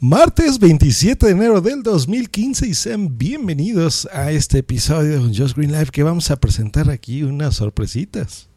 Martes 0.00 0.60
27 0.60 1.26
de 1.26 1.32
enero 1.32 1.60
del 1.60 1.82
2015 1.82 2.68
y 2.68 2.74
sean 2.74 3.18
bienvenidos 3.18 4.08
a 4.12 4.30
este 4.30 4.58
episodio 4.58 5.24
de 5.24 5.36
Just 5.36 5.56
Green 5.56 5.72
Live 5.72 5.86
que 5.86 6.04
vamos 6.04 6.30
a 6.30 6.36
presentar 6.36 6.88
aquí 6.88 7.24
unas 7.24 7.56
sorpresitas. 7.56 8.48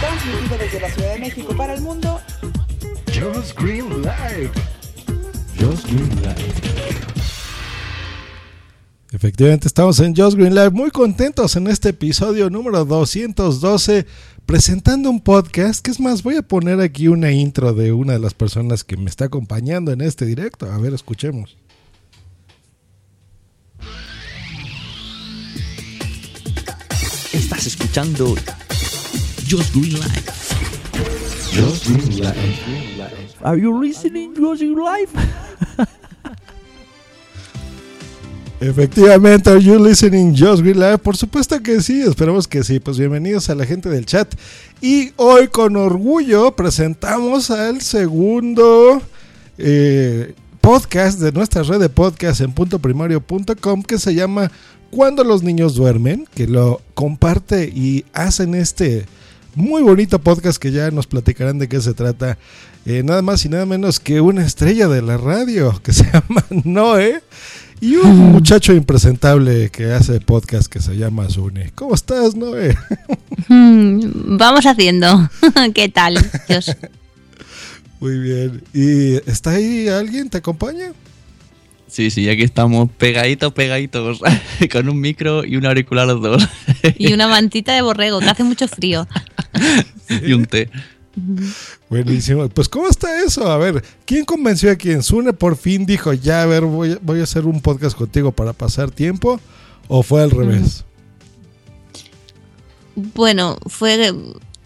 Transmitido 0.00 0.58
desde 0.58 0.80
la 0.80 0.90
Ciudad 0.90 1.14
de 1.14 1.18
México 1.18 1.56
para 1.56 1.72
el 1.72 1.80
mundo. 1.80 2.20
Just 3.06 3.58
Green 3.58 3.88
Live. 4.02 4.50
Just 5.58 5.86
Green 5.86 6.10
Live. 6.20 6.87
Efectivamente, 9.10 9.66
estamos 9.66 9.98
en 10.00 10.14
Just 10.14 10.36
Green 10.36 10.54
Live 10.54 10.70
muy 10.70 10.90
contentos 10.90 11.56
en 11.56 11.66
este 11.66 11.90
episodio 11.90 12.50
número 12.50 12.84
212 12.84 14.06
presentando 14.44 15.08
un 15.08 15.20
podcast, 15.20 15.82
que 15.82 15.90
es 15.90 15.98
más, 15.98 16.22
voy 16.22 16.36
a 16.36 16.42
poner 16.42 16.80
aquí 16.80 17.08
una 17.08 17.32
intro 17.32 17.72
de 17.72 17.92
una 17.92 18.12
de 18.12 18.18
las 18.18 18.34
personas 18.34 18.84
que 18.84 18.98
me 18.98 19.08
está 19.08 19.24
acompañando 19.24 19.92
en 19.92 20.02
este 20.02 20.26
directo. 20.26 20.70
A 20.70 20.76
ver, 20.76 20.92
escuchemos. 20.92 21.56
Estás 27.32 27.66
escuchando 27.66 28.34
Just 29.48 29.74
Green 29.74 29.94
Life. 29.94 30.32
Just 31.54 31.88
Green 31.88 32.18
Live. 32.18 33.34
Are 33.42 33.58
you 33.58 33.82
listening 33.82 34.34
Just 34.34 34.60
Green 34.60 34.76
Life? 34.76 35.88
Efectivamente, 38.60 39.50
are 39.50 39.62
you 39.62 39.78
listening 39.78 40.34
Just 40.34 40.62
Green? 40.62 40.98
Por 40.98 41.16
supuesto 41.16 41.62
que 41.62 41.80
sí, 41.80 42.02
esperamos 42.02 42.48
que 42.48 42.64
sí. 42.64 42.80
Pues 42.80 42.98
bienvenidos 42.98 43.48
a 43.50 43.54
la 43.54 43.64
gente 43.64 43.88
del 43.88 44.04
chat. 44.04 44.34
Y 44.80 45.12
hoy 45.14 45.46
con 45.46 45.76
orgullo 45.76 46.50
presentamos 46.56 47.52
al 47.52 47.80
segundo 47.82 49.00
eh, 49.58 50.34
podcast 50.60 51.20
de 51.20 51.30
nuestra 51.30 51.62
red 51.62 51.78
de 51.78 51.88
podcast 51.88 52.40
en 52.40 52.52
puntoprimario.com 52.52 53.84
que 53.84 53.96
se 53.96 54.14
llama 54.16 54.50
Cuando 54.90 55.22
los 55.22 55.44
niños 55.44 55.76
duermen, 55.76 56.26
que 56.34 56.48
lo 56.48 56.82
comparte 56.94 57.70
y 57.72 58.06
hacen 58.12 58.56
este 58.56 59.06
muy 59.54 59.82
bonito 59.82 60.18
podcast 60.20 60.60
que 60.60 60.72
ya 60.72 60.90
nos 60.90 61.06
platicarán 61.06 61.58
de 61.58 61.68
qué 61.68 61.80
se 61.80 61.94
trata. 61.94 62.38
Eh, 62.86 63.02
nada 63.02 63.22
más 63.22 63.44
y 63.44 63.48
nada 63.48 63.66
menos 63.66 64.00
que 64.00 64.20
una 64.20 64.44
estrella 64.46 64.88
de 64.88 65.02
la 65.02 65.16
radio 65.16 65.80
que 65.82 65.92
se 65.92 66.04
llama 66.12 66.44
Noé. 66.64 67.22
Y 67.80 67.96
un 67.96 68.16
muchacho 68.32 68.72
impresentable 68.72 69.70
que 69.70 69.92
hace 69.92 70.20
podcast 70.20 70.66
que 70.70 70.80
se 70.80 70.96
llama 70.96 71.28
Zune. 71.28 71.70
¿Cómo 71.74 71.94
estás, 71.94 72.34
Noé? 72.34 72.76
Mm, 73.50 74.36
Vamos 74.36 74.66
haciendo. 74.66 75.30
¿Qué 75.74 75.88
tal? 75.88 76.18
Dios. 76.48 76.76
Muy 77.98 78.18
bien. 78.18 78.62
¿Y 78.74 79.14
está 79.30 79.52
ahí 79.52 79.88
alguien? 79.88 80.28
¿Te 80.28 80.38
acompaña? 80.38 80.92
Sí, 81.86 82.10
sí, 82.10 82.28
aquí 82.28 82.42
estamos 82.42 82.90
pegaditos, 82.98 83.54
pegaditos, 83.54 84.20
con 84.70 84.88
un 84.90 85.00
micro 85.00 85.44
y 85.46 85.56
un 85.56 85.64
auricular 85.64 86.06
los 86.08 86.20
dos. 86.20 86.46
Y 86.98 87.14
una 87.14 87.26
mantita 87.28 87.72
de 87.74 87.80
borrego, 87.80 88.18
que 88.20 88.26
hace 88.28 88.44
mucho 88.44 88.68
frío. 88.68 89.08
y 90.26 90.34
un 90.34 90.44
té. 90.44 90.68
Buenísimo. 91.88 92.48
Pues, 92.48 92.68
¿cómo 92.68 92.88
está 92.88 93.22
eso? 93.22 93.50
A 93.50 93.58
ver, 93.58 93.82
¿quién 94.04 94.24
convenció 94.24 94.70
a 94.70 94.76
quién? 94.76 95.02
¿Sune 95.02 95.32
por 95.32 95.56
fin 95.56 95.86
dijo, 95.86 96.12
ya, 96.12 96.42
a 96.42 96.46
ver, 96.46 96.64
voy, 96.64 96.98
voy 97.02 97.20
a 97.20 97.24
hacer 97.24 97.46
un 97.46 97.60
podcast 97.60 97.96
contigo 97.96 98.32
para 98.32 98.52
pasar 98.52 98.90
tiempo? 98.90 99.40
¿O 99.88 100.02
fue 100.02 100.22
al 100.22 100.30
revés? 100.30 100.84
Bueno, 102.94 103.58
fue. 103.66 104.12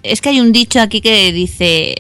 Es 0.02 0.20
que 0.20 0.30
hay 0.30 0.40
un 0.40 0.52
dicho 0.52 0.80
aquí 0.80 1.00
que 1.00 1.32
dice, 1.32 1.96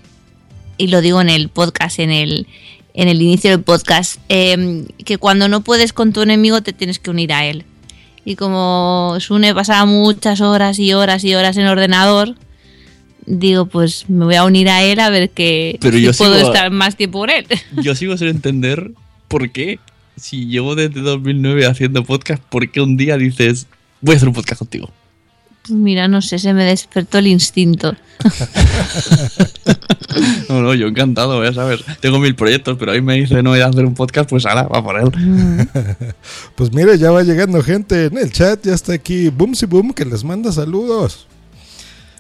y 0.76 0.88
lo 0.88 1.00
digo 1.00 1.20
en 1.20 1.28
el 1.28 1.48
podcast, 1.48 1.98
en 1.98 2.10
el, 2.10 2.46
en 2.94 3.08
el 3.08 3.22
inicio 3.22 3.50
del 3.50 3.62
podcast, 3.62 4.18
eh, 4.28 4.86
que 5.04 5.18
cuando 5.18 5.48
no 5.48 5.62
puedes 5.62 5.92
con 5.92 6.12
tu 6.12 6.22
enemigo 6.22 6.62
te 6.62 6.72
tienes 6.72 6.98
que 6.98 7.10
unir 7.10 7.32
a 7.32 7.44
él. 7.46 7.64
Y 8.24 8.36
como 8.36 9.16
Sune 9.20 9.54
pasaba 9.54 9.84
muchas 9.84 10.40
horas 10.40 10.78
y 10.78 10.92
horas 10.92 11.24
y 11.24 11.34
horas 11.34 11.56
en 11.56 11.66
ordenador, 11.66 12.36
digo, 13.26 13.66
pues 13.66 14.08
me 14.08 14.24
voy 14.24 14.34
a 14.34 14.44
unir 14.44 14.68
a 14.68 14.82
él 14.82 14.98
a 15.00 15.10
ver 15.10 15.30
que 15.30 15.78
Pero 15.80 15.96
si 15.96 16.02
yo 16.02 16.12
puedo 16.12 16.34
sigo- 16.36 16.46
estar 16.48 16.70
más 16.70 16.96
tiempo 16.96 17.18
con 17.20 17.30
él. 17.30 17.46
Yo 17.82 17.94
sigo 17.94 18.16
sin 18.16 18.28
entender 18.28 18.90
por 19.28 19.50
qué, 19.50 19.78
si 20.16 20.46
llevo 20.46 20.74
desde 20.74 21.00
2009 21.00 21.66
haciendo 21.66 22.04
podcast, 22.04 22.42
¿por 22.42 22.70
qué 22.70 22.80
un 22.80 22.96
día 22.96 23.16
dices, 23.16 23.66
voy 24.00 24.14
a 24.14 24.16
hacer 24.16 24.28
un 24.28 24.34
podcast 24.34 24.58
contigo? 24.60 24.90
Pues 25.62 25.78
mira, 25.78 26.08
no 26.08 26.20
sé, 26.22 26.38
se 26.40 26.52
me 26.52 26.64
despertó 26.64 27.18
el 27.18 27.28
instinto. 27.28 27.94
No, 30.48 30.60
no, 30.60 30.74
yo 30.74 30.88
encantado, 30.88 31.42
ya 31.42 31.52
sabes. 31.54 31.80
Tengo 32.00 32.18
mil 32.18 32.34
proyectos, 32.34 32.76
pero 32.78 32.92
ahí 32.92 33.00
me 33.00 33.14
dice 33.14 33.42
no 33.42 33.50
voy 33.50 33.60
a 33.60 33.66
hacer 33.66 33.86
un 33.86 33.94
podcast, 33.94 34.28
pues 34.28 34.44
ahora 34.44 34.64
va 34.64 34.82
por 34.84 34.98
él. 35.00 35.10
Pues 36.54 36.70
mire, 36.72 36.98
ya 36.98 37.10
va 37.10 37.22
llegando 37.22 37.62
gente 37.62 38.06
en 38.06 38.18
el 38.18 38.30
chat. 38.30 38.62
Ya 38.62 38.74
está 38.74 38.92
aquí 38.92 39.30
Boomsy 39.30 39.64
Boom 39.66 39.92
que 39.94 40.04
les 40.04 40.22
manda 40.24 40.52
saludos. 40.52 41.26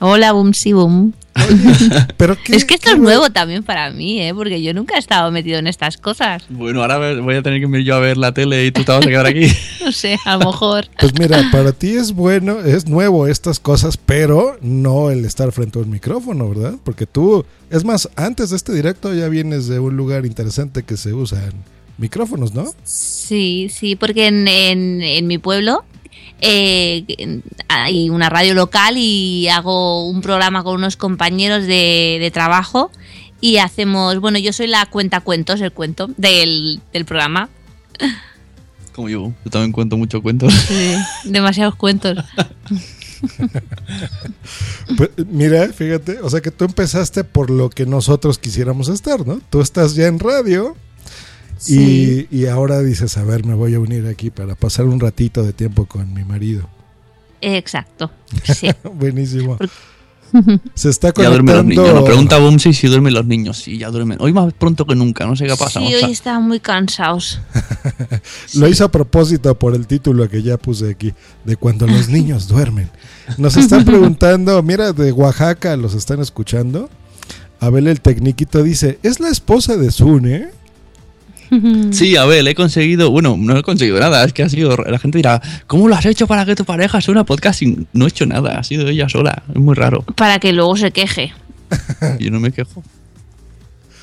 Hola, 0.04 0.32
boom, 0.32 0.52
sí, 0.52 0.72
boom. 0.72 1.12
Pero 2.16 2.36
qué- 2.42 2.56
Es 2.56 2.64
que 2.64 2.74
esto 2.74 2.86
qué 2.90 2.92
es 2.94 2.98
nuevo 3.00 3.30
también 3.30 3.62
para 3.62 3.90
mí, 3.90 4.20
¿eh? 4.20 4.34
Porque 4.34 4.60
yo 4.62 4.74
nunca 4.74 4.96
he 4.96 4.98
estado 4.98 5.30
metido 5.30 5.58
en 5.60 5.66
estas 5.68 5.96
cosas. 5.96 6.42
Bueno, 6.50 6.82
ahora 6.82 6.98
voy 7.20 7.36
a 7.36 7.42
tener 7.42 7.60
que 7.60 7.78
ir 7.78 7.84
yo 7.84 7.94
a 7.94 8.00
ver 8.00 8.16
la 8.16 8.34
tele 8.34 8.66
y 8.66 8.72
tú 8.72 8.82
te 8.84 8.90
vas 8.92 9.06
a 9.06 9.08
quedar 9.08 9.26
aquí. 9.26 9.46
No 9.84 9.90
sé, 9.92 10.16
a 10.24 10.36
lo 10.36 10.46
mejor. 10.50 10.86
Pues 10.98 11.12
mira, 11.18 11.48
para 11.52 11.72
ti 11.72 11.90
es 11.90 12.12
bueno, 12.12 12.60
es 12.60 12.86
nuevo 12.88 13.26
estas 13.28 13.58
cosas, 13.60 13.96
pero 13.96 14.58
no 14.60 15.10
el 15.10 15.24
estar 15.24 15.50
frente 15.52 15.78
a 15.78 15.82
un 15.82 15.90
micrófono, 15.90 16.48
¿verdad? 16.48 16.74
Porque 16.84 17.06
tú, 17.06 17.44
es 17.70 17.84
más, 17.84 18.08
antes 18.16 18.50
de 18.50 18.56
este 18.56 18.72
directo 18.72 19.14
ya 19.14 19.28
vienes 19.28 19.68
de 19.68 19.78
un 19.78 19.96
lugar 19.96 20.26
interesante 20.26 20.82
que 20.82 20.96
se 20.96 21.12
usan 21.12 21.52
micrófonos, 21.98 22.54
¿no? 22.54 22.64
Sí, 22.84 23.68
sí, 23.72 23.96
porque 23.96 24.26
en, 24.26 24.48
en- 24.48 25.02
en 25.02 25.26
mi 25.28 25.38
pueblo 25.38 25.84
eh, 26.42 27.40
hay 27.68 28.10
una 28.10 28.28
radio 28.28 28.54
local 28.54 28.96
y 28.98 29.48
hago 29.48 30.08
un 30.08 30.20
programa 30.20 30.64
con 30.64 30.74
unos 30.74 30.96
compañeros 30.96 31.62
de, 31.66 32.18
de 32.20 32.30
trabajo 32.32 32.90
y 33.40 33.58
hacemos, 33.58 34.20
bueno, 34.20 34.38
yo 34.38 34.52
soy 34.52 34.66
la 34.66 34.84
cuenta 34.86 35.20
cuentos, 35.20 35.60
el 35.60 35.72
cuento 35.72 36.10
del, 36.16 36.80
del 36.92 37.04
programa. 37.04 37.48
Como 38.92 39.08
yo, 39.08 39.32
yo 39.44 39.50
también 39.50 39.72
cuento 39.72 39.96
muchos 39.96 40.20
cuentos. 40.20 40.52
Sí, 40.52 40.94
demasiados 41.24 41.76
cuentos. 41.76 42.18
Pues, 44.96 45.10
mira, 45.28 45.68
fíjate, 45.68 46.18
o 46.22 46.28
sea 46.28 46.40
que 46.40 46.50
tú 46.50 46.64
empezaste 46.64 47.22
por 47.22 47.50
lo 47.50 47.70
que 47.70 47.86
nosotros 47.86 48.36
quisiéramos 48.36 48.88
estar, 48.88 49.24
¿no? 49.24 49.40
Tú 49.48 49.60
estás 49.60 49.94
ya 49.94 50.08
en 50.08 50.18
radio 50.18 50.76
Sí. 51.64 52.26
y, 52.30 52.38
y 52.40 52.46
ahora 52.46 52.80
dices, 52.80 53.16
a 53.18 53.24
ver, 53.24 53.44
me 53.44 53.54
voy 53.54 53.74
a 53.74 53.80
unir 53.80 54.06
aquí 54.06 54.30
para 54.30 54.54
pasar 54.54 54.86
un 54.86 54.98
ratito 55.00 55.42
de 55.42 55.52
tiempo 55.52 55.86
con 55.86 56.12
mi 56.12 56.24
marido. 56.24 56.68
Exacto. 57.40 58.10
Sí. 58.44 58.68
Buenísimo. 58.94 59.58
Se 60.74 60.88
está 60.88 61.08
Ya 61.08 61.12
conectando. 61.12 61.52
duermen 61.52 61.56
los 61.56 61.64
niños. 61.66 61.94
Nos 61.94 62.04
pregunta 62.04 62.38
Bumsy 62.38 62.72
si 62.72 62.86
duermen 62.86 63.12
los 63.12 63.26
niños. 63.26 63.58
Sí, 63.58 63.76
ya 63.76 63.90
duermen. 63.90 64.16
Hoy 64.20 64.32
más 64.32 64.52
pronto 64.54 64.86
que 64.86 64.94
nunca, 64.94 65.26
no 65.26 65.36
sé 65.36 65.46
qué 65.46 65.54
pasa. 65.56 65.78
Sí, 65.80 65.86
o 65.94 65.98
sea, 65.98 66.06
hoy 66.06 66.12
estaban 66.12 66.48
muy 66.48 66.58
cansados. 66.58 67.38
Lo 68.54 68.66
hizo 68.66 68.84
a 68.84 68.90
propósito 68.90 69.54
por 69.58 69.74
el 69.74 69.86
título 69.86 70.28
que 70.30 70.42
ya 70.42 70.56
puse 70.56 70.90
aquí, 70.90 71.12
de 71.44 71.56
cuando 71.56 71.86
los 71.86 72.08
niños 72.08 72.48
duermen. 72.48 72.88
Nos 73.36 73.56
están 73.58 73.84
preguntando, 73.84 74.62
mira, 74.62 74.92
de 74.94 75.12
Oaxaca 75.12 75.76
los 75.76 75.92
están 75.94 76.20
escuchando. 76.20 76.88
Abel 77.60 77.86
el 77.86 78.00
Tecniquito 78.00 78.62
dice, 78.62 78.98
¿es 79.02 79.20
la 79.20 79.28
esposa 79.28 79.76
de 79.76 79.90
Sune? 79.90 80.48
Sí, 81.90 82.16
a 82.16 82.24
ver, 82.24 82.46
he 82.48 82.54
conseguido. 82.54 83.10
Bueno, 83.10 83.36
no 83.38 83.56
he 83.56 83.62
conseguido 83.62 84.00
nada. 84.00 84.24
Es 84.24 84.32
que 84.32 84.42
ha 84.42 84.48
sido. 84.48 84.76
La 84.76 84.98
gente 84.98 85.18
dirá, 85.18 85.40
¿cómo 85.66 85.88
lo 85.88 85.94
has 85.94 86.06
hecho 86.06 86.26
para 86.26 86.46
que 86.46 86.54
tu 86.54 86.64
pareja 86.64 87.00
sea 87.00 87.12
una 87.12 87.24
podcasting? 87.24 87.86
No 87.92 88.06
he 88.06 88.08
hecho 88.08 88.26
nada, 88.26 88.58
ha 88.58 88.64
sido 88.64 88.88
ella 88.88 89.08
sola. 89.08 89.42
Es 89.48 89.60
muy 89.60 89.74
raro. 89.74 90.02
Para 90.16 90.38
que 90.38 90.52
luego 90.52 90.76
se 90.76 90.92
queje. 90.92 91.32
Yo 92.18 92.30
no 92.30 92.40
me 92.40 92.52
quejo. 92.52 92.82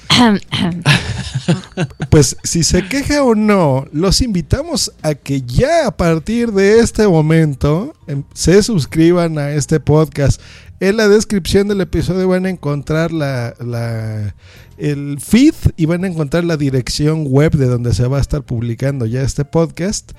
Pues 2.10 2.38
si 2.44 2.64
se 2.64 2.88
queja 2.88 3.24
o 3.24 3.36
no, 3.36 3.86
los 3.92 4.22
invitamos 4.22 4.92
a 5.02 5.16
que 5.16 5.42
ya 5.42 5.88
a 5.88 5.92
partir 5.92 6.52
de 6.52 6.80
este 6.80 7.08
momento 7.08 7.94
em, 8.08 8.24
se 8.34 8.62
suscriban 8.64 9.38
a 9.38 9.52
este 9.52 9.80
podcast 9.80 10.42
En 10.80 10.96
la 10.98 11.08
descripción 11.10 11.68
del 11.68 11.82
episodio 11.82 12.28
van 12.30 12.46
a 12.46 12.50
encontrar 12.50 13.12
la, 13.12 13.54
la- 13.60 14.34
el 14.78 15.18
feed 15.20 15.54
y 15.76 15.86
van 15.86 16.06
a 16.06 16.08
encontrar 16.08 16.46
la 16.46 16.56
dirección 16.56 17.26
web 17.28 17.52
de 17.52 17.66
donde 17.66 17.94
se 17.94 18.08
va 18.08 18.18
a 18.18 18.22
estar 18.22 18.44
publicando 18.44 19.06
ya 19.06 19.22
este 19.24 19.44
podcast 19.44 20.12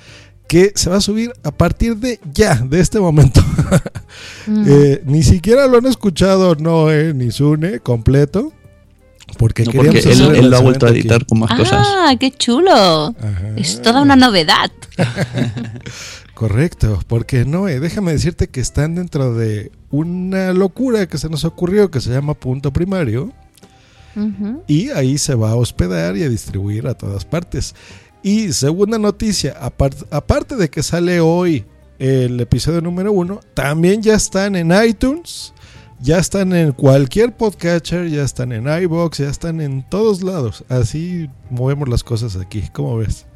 que 0.49 0.73
se 0.75 0.91
va 0.91 0.97
a 0.97 1.01
subir 1.01 1.33
a 1.45 1.51
partir 1.53 1.97
de 1.97 2.21
ya, 2.35 2.57
de 2.57 2.81
este 2.81 3.01
momento. 3.01 3.43
Eh, 4.67 5.01
ni 5.07 5.23
siquiera 5.23 5.67
lo 5.69 5.79
han 5.79 5.87
escuchado 5.87 6.57
Noé 6.57 7.15
ni 7.15 7.31
Sune 7.31 7.79
completo. 7.79 8.53
Porque 9.39 9.63
No, 9.65 9.71
queríamos 9.71 10.03
porque 10.03 10.39
él, 10.41 10.51
lo 10.51 10.57
ha 10.57 10.61
vuelto 10.61 10.87
a 10.87 10.91
editar 10.91 11.25
con 11.25 11.39
más 11.39 11.51
cosas. 11.57 11.87
Ah, 11.89 12.15
qué 12.19 12.33
chulo. 12.33 13.15
Es 13.57 13.81
toda 13.81 14.03
una 14.03 14.17
novedad. 14.17 14.71
Correcto, 16.41 16.99
porque 17.07 17.45
Noé, 17.45 17.81
déjame 17.81 18.13
decirte 18.13 18.49
que 18.49 18.61
están 18.61 18.95
dentro 18.95 19.35
de 19.35 19.73
una 19.91 20.55
locura 20.55 21.07
que 21.07 21.19
se 21.19 21.29
nos 21.29 21.45
ocurrió 21.45 21.91
que 21.91 22.01
se 22.01 22.09
llama 22.11 22.33
punto 22.33 22.73
primario 22.73 23.31
y 24.67 24.89
ahí 24.89 25.19
se 25.19 25.35
va 25.35 25.51
a 25.51 25.57
hospedar 25.57 26.17
y 26.17 26.23
a 26.23 26.31
distribuir 26.31 26.87
a 26.87 26.95
todas 26.95 27.27
partes. 27.27 27.75
Y 28.23 28.55
segunda 28.55 28.99
noticia, 28.99 29.55
apart- 29.61 30.07
aparte 30.11 30.57
de 30.57 30.71
que 30.71 30.83
sale 30.83 31.21
hoy 31.21 31.67
el 31.99 32.41
episodio 32.41 32.81
número 32.81 33.13
uno, 33.13 33.41
también 33.53 34.01
ya 34.01 34.15
están 34.15 34.57
en 34.57 34.73
iTunes, 34.73 35.53
ya 36.01 36.17
están 36.19 36.55
en 36.55 36.73
cualquier 36.73 37.37
podcatcher, 37.37 38.09
ya 38.09 38.23
están 38.23 38.53
en 38.53 38.67
iBox, 38.67 39.19
ya 39.19 39.29
están 39.29 39.61
en 39.61 39.87
todos 39.91 40.23
lados. 40.23 40.65
Así 40.71 41.29
movemos 41.51 41.87
las 41.91 42.03
cosas 42.03 42.37
aquí. 42.37 42.65
¿Cómo 42.73 42.97
ves? 42.97 43.27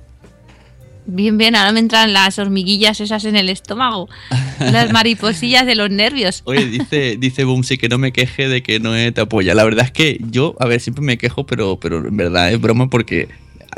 Bien, 1.06 1.36
bien, 1.36 1.54
ahora 1.54 1.72
me 1.72 1.80
entran 1.80 2.12
las 2.12 2.38
hormiguillas 2.38 3.00
esas 3.00 3.24
en 3.26 3.36
el 3.36 3.48
estómago. 3.50 4.08
Las 4.60 4.92
mariposillas 4.92 5.66
de 5.66 5.74
los 5.74 5.90
nervios. 5.90 6.42
Oye, 6.46 6.66
dice, 6.66 7.16
dice 7.18 7.44
Boomsy 7.44 7.76
que 7.76 7.88
no 7.88 7.98
me 7.98 8.12
queje 8.12 8.48
de 8.48 8.62
que 8.62 8.78
no 8.80 8.92
te 9.12 9.20
apoya. 9.20 9.54
La 9.54 9.64
verdad 9.64 9.84
es 9.86 9.90
que 9.90 10.18
yo, 10.30 10.54
a 10.60 10.66
ver, 10.66 10.80
siempre 10.80 11.04
me 11.04 11.18
quejo, 11.18 11.44
pero, 11.44 11.78
pero 11.80 12.06
en 12.06 12.16
verdad 12.16 12.52
es 12.52 12.60
broma 12.60 12.88
porque 12.88 13.28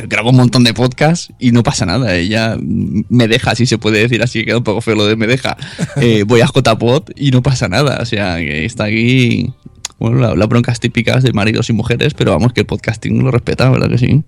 grabo 0.06 0.31
un 0.31 0.37
montón 0.37 0.62
de 0.64 0.75
podcasts 0.75 1.32
y 1.40 1.50
no 1.52 1.62
pasa 1.62 1.87
nada. 1.87 2.14
Ella 2.14 2.56
me 2.61 3.26
deja, 3.26 3.55
si 3.55 3.64
se 3.67 3.78
puede 3.78 4.00
decir 4.00 4.23
así, 4.23 4.44
queda 4.44 4.58
un 4.58 4.64
poco 4.64 4.82
feo 4.82 4.94
lo 4.94 5.06
de 5.06 5.17
me 5.17 5.26
deja. 5.26 5.56
Eh, 6.00 6.25
voy 6.26 6.43
a 6.43 6.46
JPod 6.46 7.11
y 7.17 7.31
no 7.31 7.43
pasa 7.43 7.69
nada. 7.69 7.99
O 8.02 8.05
sea, 8.05 8.37
que 8.37 8.64
está 8.67 8.84
aquí. 8.84 9.50
Bueno, 9.99 10.19
la- 10.19 10.34
las 10.34 10.49
broncas 10.49 10.78
típicas 10.78 11.23
de 11.23 11.32
maridos 11.32 11.70
y 11.70 11.73
mujeres, 11.73 12.12
pero 12.12 12.32
vamos, 12.32 12.52
que 12.52 12.61
el 12.61 12.67
podcasting 12.67 13.23
lo 13.25 13.31
respeta, 13.31 13.70
¿verdad 13.70 13.88
que 13.88 13.99
sí? 13.99 14.23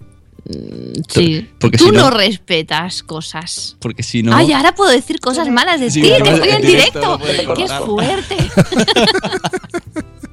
Sí. 1.08 1.46
Porque 1.58 1.76
Tú 1.78 1.86
si 1.86 1.90
no- 1.90 2.00
no 2.02 2.10
respetas 2.10 3.02
cosas. 3.02 3.76
Porque 3.80 4.02
si 4.02 4.22
no. 4.22 4.34
Ay, 4.34 4.52
ahora 4.52 4.74
puedo 4.74 4.90
decir 4.90 5.20
cosas 5.20 5.48
malas 5.50 5.80
de 5.80 5.90
Sí, 5.90 6.00
ti, 6.00 6.08
que 6.08 6.30
estoy 6.30 6.48
en 6.50 6.62
directo 6.62 7.18
directo. 7.18 7.54
¡Qué 7.54 7.68
fuerte! 7.68 8.36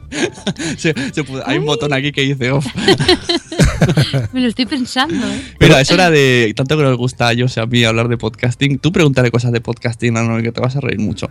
se- 0.77 0.93
se 1.13 1.23
puede- 1.23 1.43
hay 1.45 1.57
un 1.57 1.65
botón 1.65 1.91
aquí 1.93 2.11
que 2.11 2.21
dice 2.21 2.51
off. 2.51 2.65
Me 4.33 4.41
lo 4.41 4.47
estoy 4.47 4.65
pensando. 4.65 5.15
¿eh? 5.27 5.41
Pero 5.59 5.77
es 5.77 5.91
hora 5.91 6.09
de. 6.09 6.53
Tanto 6.55 6.77
que 6.77 6.83
nos 6.83 6.97
gusta 6.97 7.27
a 7.27 7.31
ellos 7.33 7.55
y 7.57 7.59
a 7.59 7.65
mí 7.65 7.83
hablar 7.83 8.07
de 8.07 8.17
podcasting. 8.17 8.79
Tú 8.79 8.91
pregúntale 8.91 9.31
cosas 9.31 9.51
de 9.51 9.61
podcasting 9.61 10.15
a 10.17 10.23
Noel, 10.23 10.43
que 10.43 10.51
te 10.51 10.61
vas 10.61 10.75
a 10.75 10.81
reír 10.81 10.99
mucho. 10.99 11.29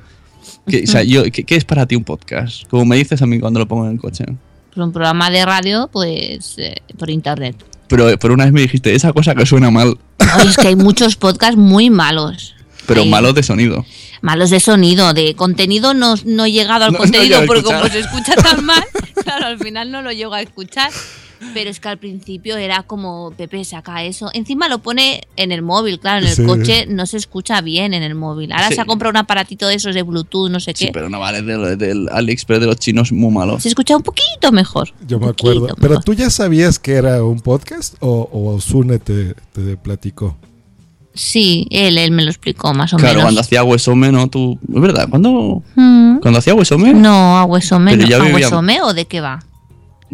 Que, 0.66 0.84
o 0.84 0.86
sea, 0.86 1.02
yo, 1.02 1.22
¿qué, 1.32 1.44
qué 1.44 1.56
es 1.56 1.64
para 1.64 1.86
ti 1.86 1.96
un 1.96 2.04
podcast? 2.04 2.68
Como 2.68 2.84
me 2.84 2.96
dices 2.96 3.20
a 3.22 3.26
mí 3.26 3.38
cuando 3.40 3.60
lo 3.60 3.66
pongo 3.68 3.86
en 3.86 3.92
el 3.92 3.98
coche. 3.98 4.24
Pues 4.74 4.84
un 4.84 4.92
programa 4.92 5.30
de 5.30 5.44
radio, 5.46 5.88
pues 5.92 6.54
eh, 6.58 6.76
por 6.98 7.08
internet. 7.10 7.56
Pero, 7.88 8.18
pero 8.18 8.34
una 8.34 8.44
vez 8.44 8.52
me 8.52 8.62
dijiste, 8.62 8.94
esa 8.94 9.12
cosa 9.12 9.34
que 9.34 9.46
suena 9.46 9.70
mal, 9.70 9.98
Ay, 10.18 10.48
es 10.48 10.56
que 10.56 10.68
hay 10.68 10.76
muchos 10.76 11.16
podcasts 11.16 11.56
muy 11.56 11.90
malos. 11.90 12.54
pero 12.86 13.02
Hay- 13.02 13.08
malos 13.10 13.34
de 13.34 13.42
sonido. 13.42 13.84
Malos 14.22 14.48
de 14.50 14.58
sonido, 14.58 15.12
de 15.12 15.34
contenido 15.34 15.92
no, 15.92 16.14
no 16.24 16.46
he 16.46 16.52
llegado 16.52 16.86
al 16.86 16.92
No- 16.92 16.98
contenido 16.98 17.44
porque 17.46 17.62
como 17.62 17.86
se 17.88 17.98
escucha 18.00 18.34
tan 18.36 18.64
mal, 18.64 18.82
claro, 19.22 19.46
al 19.46 19.58
final 19.58 19.90
no 19.90 20.00
lo 20.00 20.12
llego 20.12 20.32
a 20.32 20.40
escuchar. 20.40 20.90
Pero 21.52 21.70
es 21.70 21.78
que 21.80 21.88
al 21.88 21.98
principio 21.98 22.56
era 22.56 22.82
como, 22.82 23.32
Pepe, 23.36 23.64
saca 23.64 24.02
eso. 24.04 24.30
Encima 24.32 24.68
lo 24.68 24.78
pone 24.78 25.22
en 25.36 25.52
el 25.52 25.62
móvil, 25.62 26.00
claro, 26.00 26.20
en 26.24 26.28
el 26.30 26.36
Sí. 26.36 26.44
coche 26.44 26.86
no 26.86 27.06
se 27.06 27.16
escucha 27.16 27.60
bien 27.60 27.92
en 27.94 28.02
el 28.02 28.14
móvil. 28.14 28.52
Ahora 28.52 28.68
Sí. 28.68 28.76
se 28.76 28.80
ha 28.80 28.84
comprado 28.84 29.10
un 29.10 29.16
aparatito 29.18 29.66
de 29.68 29.74
esos 29.74 29.94
de 29.94 30.02
Bluetooth, 30.02 30.50
no 30.50 30.60
sé 30.60 30.72
Sí, 30.74 30.86
qué. 30.86 30.92
pero 30.92 31.10
no 31.10 31.20
vale 31.20 31.42
del, 31.42 31.76
del 31.78 32.08
AliExpress 32.10 32.60
de 32.60 32.66
los 32.66 32.76
chinos 32.76 33.12
muy 33.12 33.32
malo. 33.32 33.60
Se 33.60 33.68
escucha 33.68 33.96
un 33.96 34.02
poquito 34.02 34.50
mejor. 34.52 34.92
Yo 35.06 35.18
me 35.20 35.26
acuerdo. 35.28 35.68
¿Pero 35.80 36.00
tú 36.00 36.14
ya 36.14 36.30
sabías 36.30 36.78
que 36.78 36.92
era 36.94 37.22
un 37.22 37.40
podcast 37.40 37.94
o, 38.00 38.28
o 38.32 38.60
Sune 38.60 38.98
te, 38.98 39.34
te 39.52 39.76
platicó? 39.76 40.36
Sí, 41.16 41.68
él, 41.70 41.96
él 41.98 42.10
me 42.10 42.24
lo 42.24 42.30
explicó 42.30 42.74
más 42.74 42.92
o 42.92 42.96
Claro, 42.96 43.12
menos. 43.12 43.24
cuando 43.26 43.40
hacía 43.40 43.62
Huesome, 43.62 44.10
¿no? 44.10 44.28
Tú, 44.28 44.58
es 44.74 44.80
verdad, 44.80 45.06
cuando, 45.08 45.62
Mm. 45.76 46.18
cuando 46.18 46.38
hacía 46.40 46.54
Huesome, 46.54 46.92
No, 46.92 47.38
a 47.38 47.44
Huesome, 47.44 47.96
no. 47.96 48.16
¿A 48.16 48.24
Huesome 48.34 48.82
o 48.82 48.92
de 48.94 49.04
qué 49.04 49.20
va? 49.20 49.44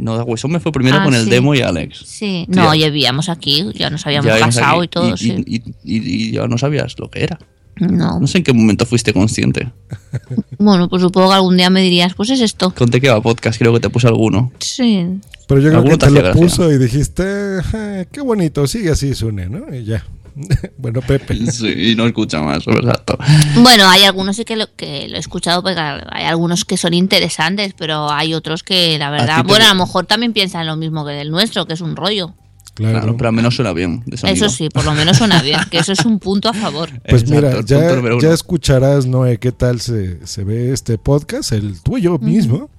No, 0.00 0.16
Huesome 0.24 0.60
fue 0.60 0.72
primero 0.72 0.96
Ah, 1.00 1.04
con 1.04 1.14
el 1.14 1.24
sí. 1.24 1.30
demo 1.30 1.54
y 1.54 1.60
Alex. 1.60 2.02
Sí, 2.06 2.44
no, 2.48 2.74
ya- 2.74 2.86
vivíamos 2.88 3.28
aquí, 3.28 3.64
ya 3.74 3.90
nos 3.90 4.06
habíamos 4.06 4.26
Ya 4.26 4.44
aquí, 4.44 4.84
y 4.84 4.88
todo, 4.88 5.14
y, 5.14 5.16
sí. 5.16 5.44
y- 5.46 5.56
y- 5.56 5.62
y 5.84 6.32
ya 6.32 6.46
no 6.46 6.58
sabías 6.58 6.94
lo 6.98 7.10
que 7.10 7.22
era. 7.24 7.38
no. 7.76 8.20
No 8.20 8.26
sé 8.26 8.38
en 8.38 8.44
qué 8.44 8.52
momento 8.52 8.84
fuiste 8.86 9.12
consciente. 9.12 9.70
Bueno, 10.58 10.88
pues 10.90 11.00
supongo 11.00 11.28
que 11.30 11.34
algún 11.36 11.56
día 11.56 11.70
me 11.70 11.80
dirías, 11.80 12.12
pues 12.14 12.28
es 12.28 12.40
esto. 12.42 12.74
Conté 12.74 13.00
que 13.00 13.08
va 13.08 13.22
podcast, 13.22 13.58
creo 13.58 13.72
que 13.72 13.80
te 13.80 13.88
puse 13.88 14.06
alguno. 14.08 14.52
Sí. 14.58 15.06
Pero 15.46 15.60
yo 15.62 15.70
creo 15.70 15.84
que 15.84 15.90
te 15.92 15.96
te 16.06 16.10
lo 16.10 16.20
gracia. 16.20 16.40
puso 16.42 16.70
y 16.70 16.76
dijiste, 16.78 17.24
"Ajá, 17.60 18.04
qué 18.04 18.20
bonito, 18.20 18.66
sigue 18.66 18.90
así, 18.90 19.14
Sune, 19.14 19.48
¿no? 19.48 19.74
Y 19.74 19.84
ya. 19.84 20.04
bueno, 20.78 21.00
Pepe. 21.00 21.50
Sí, 21.50 21.92
y 21.92 21.94
no 21.94 22.06
escucha 22.06 22.40
más, 22.40 22.66
exacto. 22.66 23.18
Bueno, 23.56 23.88
hay 23.88 24.04
algunos 24.04 24.36
sí 24.36 24.44
que 24.44 24.56
lo, 24.56 24.74
que 24.74 25.08
lo 25.08 25.16
he 25.16 25.20
escuchado 25.20 25.62
porque 25.62 25.80
hay 25.80 26.24
algunos 26.24 26.64
que 26.64 26.76
son 26.76 26.94
interesantes, 26.94 27.74
pero 27.76 28.10
hay 28.10 28.34
otros 28.34 28.62
que 28.62 28.98
la 28.98 29.08
A 29.08 29.10
verdad, 29.10 29.44
bueno, 29.44 29.64
a 29.66 29.74
lo 29.74 29.74
mejor 29.74 30.06
también 30.06 30.32
piensan 30.32 30.66
lo 30.66 30.76
mismo 30.76 31.04
que 31.04 31.12
del 31.12 31.30
nuestro, 31.30 31.66
que 31.66 31.74
es 31.74 31.80
un 31.80 31.96
rollo. 31.96 32.34
Claro. 32.74 33.00
Claro, 33.00 33.16
pero 33.16 33.28
al 33.28 33.34
menos 33.34 33.56
suena 33.56 33.72
bien. 33.72 34.04
Eso 34.22 34.48
sí, 34.48 34.68
por 34.70 34.84
lo 34.84 34.94
menos 34.94 35.18
suena 35.18 35.42
bien, 35.42 35.58
que 35.70 35.78
eso 35.78 35.92
es 35.92 36.04
un 36.04 36.18
punto 36.18 36.48
a 36.48 36.54
favor. 36.54 36.88
Pues 37.08 37.22
Exacto, 37.22 38.02
mira, 38.02 38.16
ya 38.20 38.32
escucharás, 38.32 39.06
Noé, 39.06 39.38
qué 39.38 39.52
tal 39.52 39.80
se, 39.80 40.24
se 40.26 40.44
ve 40.44 40.72
este 40.72 40.96
podcast, 40.96 41.52
el 41.52 41.82
tuyo 41.82 42.18
mismo. 42.18 42.70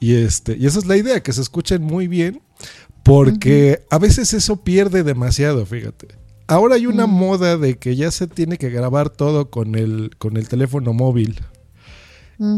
Y 0.00 0.14
este, 0.14 0.56
y 0.56 0.66
esa 0.66 0.78
es 0.78 0.86
la 0.86 0.96
idea, 0.96 1.22
que 1.22 1.32
se 1.32 1.40
escuchen 1.40 1.82
muy 1.82 2.08
bien, 2.08 2.40
porque 3.02 3.82
a 3.90 3.98
veces 3.98 4.34
eso 4.34 4.56
pierde 4.56 5.02
demasiado, 5.04 5.64
fíjate. 5.64 6.08
Ahora 6.48 6.76
hay 6.76 6.86
una 6.86 7.06
moda 7.06 7.56
de 7.58 7.76
que 7.76 7.96
ya 7.96 8.10
se 8.10 8.26
tiene 8.26 8.56
que 8.58 8.70
grabar 8.70 9.10
todo 9.10 9.50
con 9.50 9.74
el, 9.74 10.10
con 10.18 10.36
el 10.36 10.48
teléfono 10.48 10.92
móvil. 10.92 11.40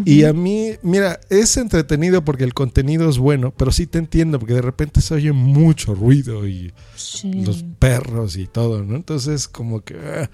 Y 0.05 0.25
a 0.25 0.33
mí, 0.33 0.73
mira, 0.83 1.21
es 1.31 1.57
entretenido 1.57 2.25
porque 2.25 2.43
el 2.43 2.53
contenido 2.53 3.09
es 3.09 3.19
bueno, 3.19 3.55
pero 3.57 3.71
sí 3.71 3.87
te 3.87 3.99
entiendo, 3.99 4.41
porque 4.41 4.55
de 4.55 4.61
repente 4.63 5.01
se 5.01 5.15
oye 5.15 5.31
mucho 5.31 5.95
ruido 5.95 6.49
y 6.49 6.73
Sí. 6.97 7.33
los 7.45 7.63
perros 7.79 8.37
y 8.37 8.49
todo, 8.49 8.83
¿no? 8.83 8.97
Entonces, 8.97 9.47
como 9.47 9.83
que 9.83 9.95
ah, 9.95 10.31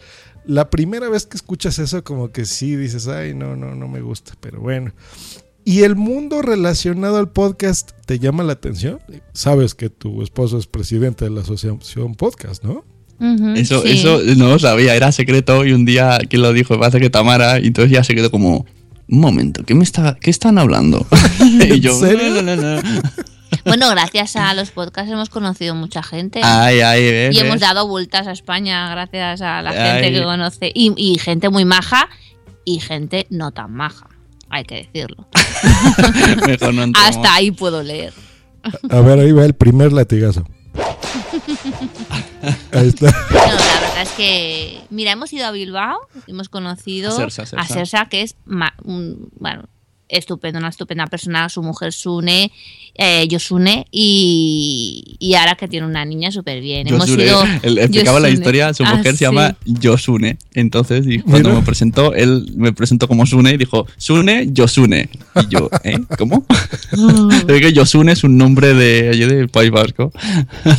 la 0.46 0.70
primera 0.70 1.10
vez 1.10 1.26
que 1.26 1.36
escuchas 1.36 1.78
eso, 1.78 2.02
como 2.02 2.32
que 2.32 2.46
sí 2.46 2.74
dices, 2.74 3.06
ay, 3.06 3.34
no, 3.34 3.54
no, 3.54 3.74
no 3.74 3.86
me 3.86 4.00
gusta, 4.00 4.32
pero 4.40 4.60
bueno. 4.62 4.94
¿Y 5.62 5.82
el 5.82 5.94
mundo 5.94 6.40
relacionado 6.40 7.18
al 7.18 7.30
podcast 7.30 7.90
te 8.06 8.18
llama 8.18 8.44
la 8.44 8.54
atención? 8.54 8.98
Sabes 9.34 9.74
que 9.74 9.90
tu 9.90 10.22
esposo 10.22 10.56
es 10.56 10.66
presidente 10.66 11.26
de 11.26 11.30
la 11.30 11.42
asociación 11.42 12.14
podcast, 12.14 12.64
¿no? 12.64 12.82
Eso, 13.56 13.82
sí. 13.82 13.92
eso 13.92 14.20
no 14.36 14.48
lo 14.48 14.58
sabía, 14.58 14.94
era 14.94 15.12
secreto 15.12 15.64
y 15.64 15.72
un 15.72 15.84
día 15.84 16.18
quien 16.28 16.42
lo 16.42 16.52
dijo, 16.52 16.78
parece 16.78 17.00
que 17.00 17.10
Tamara, 17.10 17.60
y 17.60 17.68
entonces 17.68 17.92
ya 17.92 18.04
se 18.04 18.14
quedó 18.14 18.30
como, 18.30 18.66
un 19.08 19.20
momento, 19.20 19.64
¿qué 19.64 19.74
me 19.74 19.84
está, 19.84 20.16
qué 20.20 20.30
están 20.30 20.58
hablando? 20.58 21.06
y 21.40 21.80
yo, 21.80 21.94
serio? 21.98 22.42
"No, 22.42 22.42
no, 22.42 22.56
no, 22.56 22.82
no". 22.82 22.82
Bueno, 23.64 23.88
gracias 23.90 24.36
a 24.36 24.52
los 24.52 24.70
podcasts 24.70 25.10
hemos 25.10 25.30
conocido 25.30 25.74
mucha 25.74 26.02
gente. 26.02 26.40
Ay, 26.42 26.80
ay, 26.80 27.02
ves, 27.02 27.36
y 27.36 27.38
hemos 27.38 27.60
dado 27.60 27.86
vueltas 27.86 28.26
a 28.26 28.32
España 28.32 28.90
gracias 28.90 29.40
a 29.40 29.62
la 29.62 29.70
Ay. 29.70 30.02
gente 30.02 30.12
que 30.12 30.24
conoce. 30.24 30.72
Y, 30.74 30.92
y 30.96 31.18
gente 31.18 31.48
muy 31.48 31.64
maja 31.64 32.08
y 32.64 32.80
gente 32.80 33.26
no 33.30 33.52
tan 33.52 33.72
maja, 33.72 34.08
hay 34.50 34.64
que 34.64 34.74
decirlo. 34.76 35.28
Mejor 36.46 36.74
no 36.74 36.82
entremos. 36.82 37.08
Hasta 37.08 37.34
ahí 37.34 37.52
puedo 37.52 37.82
leer. 37.82 38.12
A 38.90 39.00
ver, 39.00 39.20
ahí 39.20 39.32
va 39.32 39.44
el 39.44 39.54
primer 39.54 39.92
latigazo. 39.92 40.44
Ahí 42.74 42.88
está. 42.88 43.06
No, 43.30 43.36
la 43.36 43.80
verdad 43.80 44.02
es 44.02 44.10
que, 44.10 44.80
mira, 44.90 45.12
hemos 45.12 45.32
ido 45.32 45.46
a 45.46 45.50
Bilbao, 45.50 45.98
hemos 46.26 46.48
conocido 46.48 47.10
A 47.10 47.12
Sersa, 47.16 47.46
Sersa. 47.46 47.60
a 47.64 47.66
Sersa, 47.68 48.06
que 48.06 48.22
es, 48.22 48.36
ma- 48.44 48.74
un- 48.84 49.28
bueno, 49.38 49.64
estupendo, 50.16 50.58
una 50.58 50.68
estupenda 50.68 51.06
persona, 51.06 51.48
su 51.48 51.62
mujer 51.62 51.92
Sune, 51.92 52.50
eh, 52.94 53.26
Yosune, 53.28 53.86
y, 53.90 55.16
y 55.18 55.34
ahora 55.34 55.56
que 55.56 55.68
tiene 55.68 55.86
una 55.86 56.04
niña 56.04 56.30
súper 56.30 56.60
bien. 56.60 56.86
Hemos 56.88 57.08
ido... 57.08 57.42
Él 57.62 57.78
explicaba 57.78 58.20
la 58.20 58.30
historia, 58.30 58.72
su 58.72 58.84
Ah, 58.84 58.96
mujer 58.96 59.12
se 59.12 59.18
sí. 59.18 59.24
llama 59.24 59.56
Yosune. 59.64 60.38
Entonces, 60.54 61.04
y 61.08 61.18
cuando 61.20 61.48
Mira. 61.50 61.60
me 61.60 61.66
presentó, 61.66 62.14
él 62.14 62.52
me 62.56 62.72
presentó 62.72 63.08
como 63.08 63.26
Sune 63.26 63.52
y 63.52 63.56
dijo, 63.56 63.86
Sune, 63.96 64.48
Yosune. 64.52 65.08
Y 65.36 65.48
yo, 65.48 65.68
¿eh? 65.84 65.98
¿Cómo? 66.18 66.44
es 67.48 67.60
que 67.60 67.72
Yosune 67.72 68.12
es 68.12 68.24
un 68.24 68.36
nombre 68.38 68.74
de 68.74 69.08
allí 69.10 69.24
del 69.24 69.48
País 69.48 69.70
Vasco. 69.70 70.12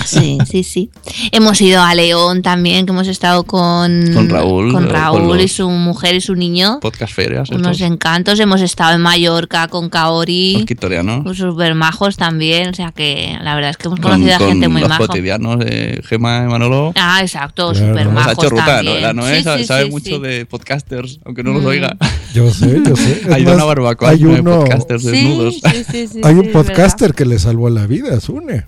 Sí, 0.06 0.38
sí, 0.50 0.64
sí. 0.64 0.90
Hemos 1.32 1.60
ido 1.62 1.82
a 1.82 1.94
León 1.96 2.42
también, 2.42 2.86
que 2.86 2.92
hemos 2.92 3.08
estado 3.08 3.44
con, 3.44 4.14
Con 4.14 4.30
Raúl, 4.30 4.72
con 4.72 4.86
eh, 4.86 4.90
Raúl 4.90 5.28
con 5.30 5.40
y 5.42 5.48
su 5.48 5.70
mujer 5.70 6.16
y 6.16 6.22
su 6.22 6.36
niño. 6.36 6.80
Podcast 6.82 7.14
ferias. 7.14 7.50
Unos 7.50 7.78
estos. 7.78 7.82
encantos. 7.92 8.40
Hemos 8.40 8.62
estado 8.62 8.94
en 8.96 9.02
Mallorca, 9.30 9.68
con 9.68 9.84
Los 9.84 9.92
Kaori. 9.92 10.66
quitorianos. 10.68 11.24
Pues 11.24 11.38
súper 11.38 11.74
majos 11.76 12.16
también. 12.18 12.70
O 12.70 12.74
sea 12.74 12.92
que 12.92 13.38
la 13.42 13.56
verdad 13.56 13.72
es 13.72 13.78
que 13.78 13.88
hemos 13.88 14.00
Con, 14.00 14.12
conocido 14.12 14.36
a 14.36 14.38
con 14.40 14.48
gente 14.50 14.68
muy 14.68 14.82
los 14.82 14.90
maja. 14.90 15.08
cotidianos 15.08 15.60
de 15.60 16.02
Gema 16.08 16.44
y 16.46 16.52
Manolo. 16.52 16.94
Ah, 16.96 17.20
exacto, 17.22 17.72
Claro. 17.72 17.88
súper 17.88 18.06
Nos 18.06 18.14
Nos 18.14 18.24
ha 18.24 18.28
majos 18.28 18.44
hecho 18.44 18.50
ruta, 18.52 18.66
¿no? 18.66 18.72
también. 18.76 19.02
La 19.02 19.14
Noé 19.14 19.38
Sí, 19.38 19.44
sabe, 19.44 19.62
sí, 19.62 19.66
sabe 19.68 19.86
sí, 19.86 19.92
mucho 19.92 20.16
sí. 20.18 20.22
de 20.22 20.46
podcasters, 20.46 21.20
aunque 21.26 21.44
no 21.44 21.54
los 21.54 21.64
Mm. 21.64 21.68
oiga. 21.68 21.98
Yo 22.34 22.52
sé, 22.52 22.82
yo 22.86 22.96
sé. 22.96 23.22
Es 23.26 23.32
Ha 23.34 23.40
ido 23.40 23.50
a 23.52 23.54
más, 23.54 23.56
una 23.56 23.66
barbacoa 23.66 24.10
hay 24.10 24.20
de 24.20 24.26
uno, 24.28 24.60
podcasters 24.60 25.02
Sí, 25.04 25.10
desnudos. 25.12 25.56
sí, 25.56 25.84
sí, 25.92 26.08
sí, 26.08 26.22
hay 26.24 26.36
un 26.36 26.52
podcaster 26.52 27.14
que 27.14 27.26
le 27.26 27.40
salvó 27.40 27.70
la 27.70 27.88
vida, 27.88 28.20
Sune. 28.20 28.66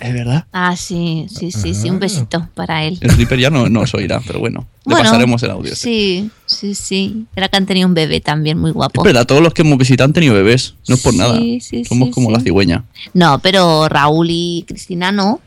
Es 0.00 0.14
verdad. 0.14 0.46
Ah, 0.52 0.76
sí, 0.76 1.26
sí, 1.28 1.52
sí, 1.52 1.74
sí, 1.74 1.90
un 1.90 1.96
Ah. 1.96 2.00
besito 2.00 2.48
para 2.54 2.84
él. 2.84 2.96
El 3.02 3.10
Reaper 3.10 3.38
ya 3.38 3.50
no 3.50 3.68
nos 3.68 3.92
oirá, 3.94 4.20
pero 4.26 4.38
bueno. 4.40 4.66
Le 4.86 4.94
Bueno, 4.94 5.04
pasaremos 5.04 5.42
el 5.42 5.50
audio. 5.50 5.76
Sí, 5.76 6.30
sí, 6.46 6.74
sí. 6.74 7.26
Era 7.36 7.48
que 7.48 7.56
han 7.58 7.66
tenido 7.66 7.86
un 7.86 7.92
bebé 7.94 8.20
también 8.20 8.58
muy 8.58 8.70
guapo. 8.70 9.02
Es 9.02 9.04
verdad, 9.04 9.26
todos 9.26 9.42
los 9.42 9.52
que 9.52 9.60
hemos 9.62 9.76
visitado 9.78 10.06
han 10.06 10.12
tenido 10.14 10.32
bebés. 10.34 10.74
No 10.88 10.94
es 10.94 11.02
por 11.02 11.12
Sí, 11.12 11.18
nada. 11.18 11.36
sí, 11.60 11.84
Somos 11.84 12.08
sí, 12.08 12.12
como 12.14 12.28
sí. 12.28 12.34
la 12.34 12.40
cigüeña. 12.40 12.84
No, 13.12 13.38
pero 13.40 13.88
Raúl 13.90 14.28
y 14.30 14.64
Cristina 14.66 15.12
no. 15.12 15.40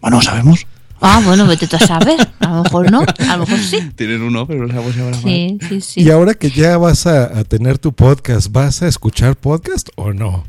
Bueno, 0.00 0.20
sabemos. 0.20 0.66
Ah, 1.00 1.20
bueno, 1.24 1.46
vete 1.46 1.66
tú 1.66 1.76
a 1.76 1.80
saber. 1.80 2.16
A 2.40 2.56
lo 2.56 2.62
mejor 2.64 2.90
no, 2.90 3.00
a 3.28 3.36
lo 3.36 3.44
mejor 3.46 3.58
sí. 3.60 3.78
Tienen 3.96 4.22
uno, 4.22 4.46
pero 4.46 4.66
no 4.66 4.72
sabemos 4.72 5.16
si. 5.16 5.22
Sí, 5.22 5.58
sí, 5.68 5.80
sí. 5.80 6.00
Y 6.02 6.10
ahora 6.10 6.34
que 6.34 6.50
ya 6.50 6.76
vas 6.78 7.06
a, 7.06 7.38
a 7.38 7.44
tener 7.44 7.78
tu 7.78 7.92
podcast, 7.92 8.50
¿vas 8.52 8.82
a 8.82 8.88
escuchar 8.88 9.36
podcast 9.36 9.88
o 9.96 10.12
no? 10.12 10.44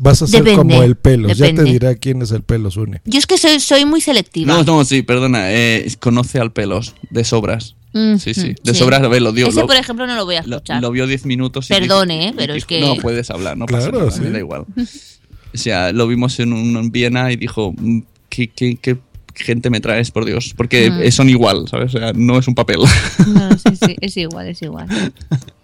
Vas 0.00 0.22
a 0.22 0.26
ser 0.26 0.44
Depende, 0.44 0.56
como 0.56 0.82
el 0.82 0.96
pelos. 0.96 1.36
Ya 1.36 1.52
te 1.52 1.64
dirá 1.64 1.94
quién 1.96 2.22
es 2.22 2.30
el 2.30 2.42
pelos, 2.42 2.74
Sune. 2.74 3.00
Yo 3.04 3.18
es 3.18 3.26
que 3.26 3.36
soy, 3.36 3.58
soy 3.60 3.84
muy 3.84 4.00
selectiva. 4.00 4.52
No, 4.52 4.62
no, 4.62 4.84
sí, 4.84 5.02
perdona. 5.02 5.52
eh, 5.52 5.90
conoce 6.00 6.38
al 6.38 6.52
pelos, 6.52 6.94
de 7.10 7.24
sobras. 7.24 7.74
Mm, 7.94 8.16
Sí, 8.18 8.34
sí. 8.34 8.50
mm, 8.50 8.54
De 8.64 8.74
sobras, 8.74 9.02
a 9.02 9.08
ver, 9.08 9.22
lo 9.22 9.32
dio. 9.32 9.48
Ese, 9.48 9.60
lo, 9.60 9.66
por 9.66 9.76
ejemplo, 9.76 10.06
no 10.06 10.14
lo 10.14 10.24
voy 10.24 10.36
a 10.36 10.40
escuchar. 10.40 10.80
lo 10.82 10.90
vio 10.90 11.06
10 11.06 11.24
minutos. 11.26 11.70
y 11.70 11.74
Perdone, 11.74 12.18
dijo- 12.18 12.30
¿eh? 12.30 12.34
pero 12.36 12.54
y 12.54 12.58
es 12.58 12.64
que- 12.66 12.80
No 12.80 12.96
puedes 12.96 13.30
hablar, 13.30 13.56
no 13.56 13.66
pasa 13.66 13.88
Claro, 13.90 13.98
nada, 14.06 14.10
sí. 14.10 14.20
me 14.20 14.30
da 14.30 14.38
igual. 14.38 14.64
O 15.54 15.56
sea, 15.58 15.92
lo 15.92 16.06
vimos 16.06 16.38
en, 16.40 16.52
un, 16.52 16.76
en 16.76 16.90
Viena 16.92 17.32
y 17.32 17.36
dijo, 17.36 17.72
mm, 17.76 18.00
¿qué, 18.28 18.48
qué, 18.48 18.76
qué 18.80 18.98
gente 19.38 19.70
me 19.70 19.80
traes, 19.80 20.10
por 20.10 20.24
Dios? 20.24 20.54
Porque 20.56 20.90
Mm. 20.90 21.02
eh, 21.02 21.10
son 21.12 21.28
igual, 21.28 21.66
¿sabes? 21.68 21.94
O 21.94 21.98
sea, 21.98 22.12
no 22.14 22.38
es 22.38 22.48
un 22.48 22.54
papel. 22.54 22.78
No, 23.28 23.50
sí, 23.58 23.76
sí, 23.76 23.96
es 24.00 24.16
igual, 24.16 24.48
es 24.48 24.62
igual. 24.62 24.86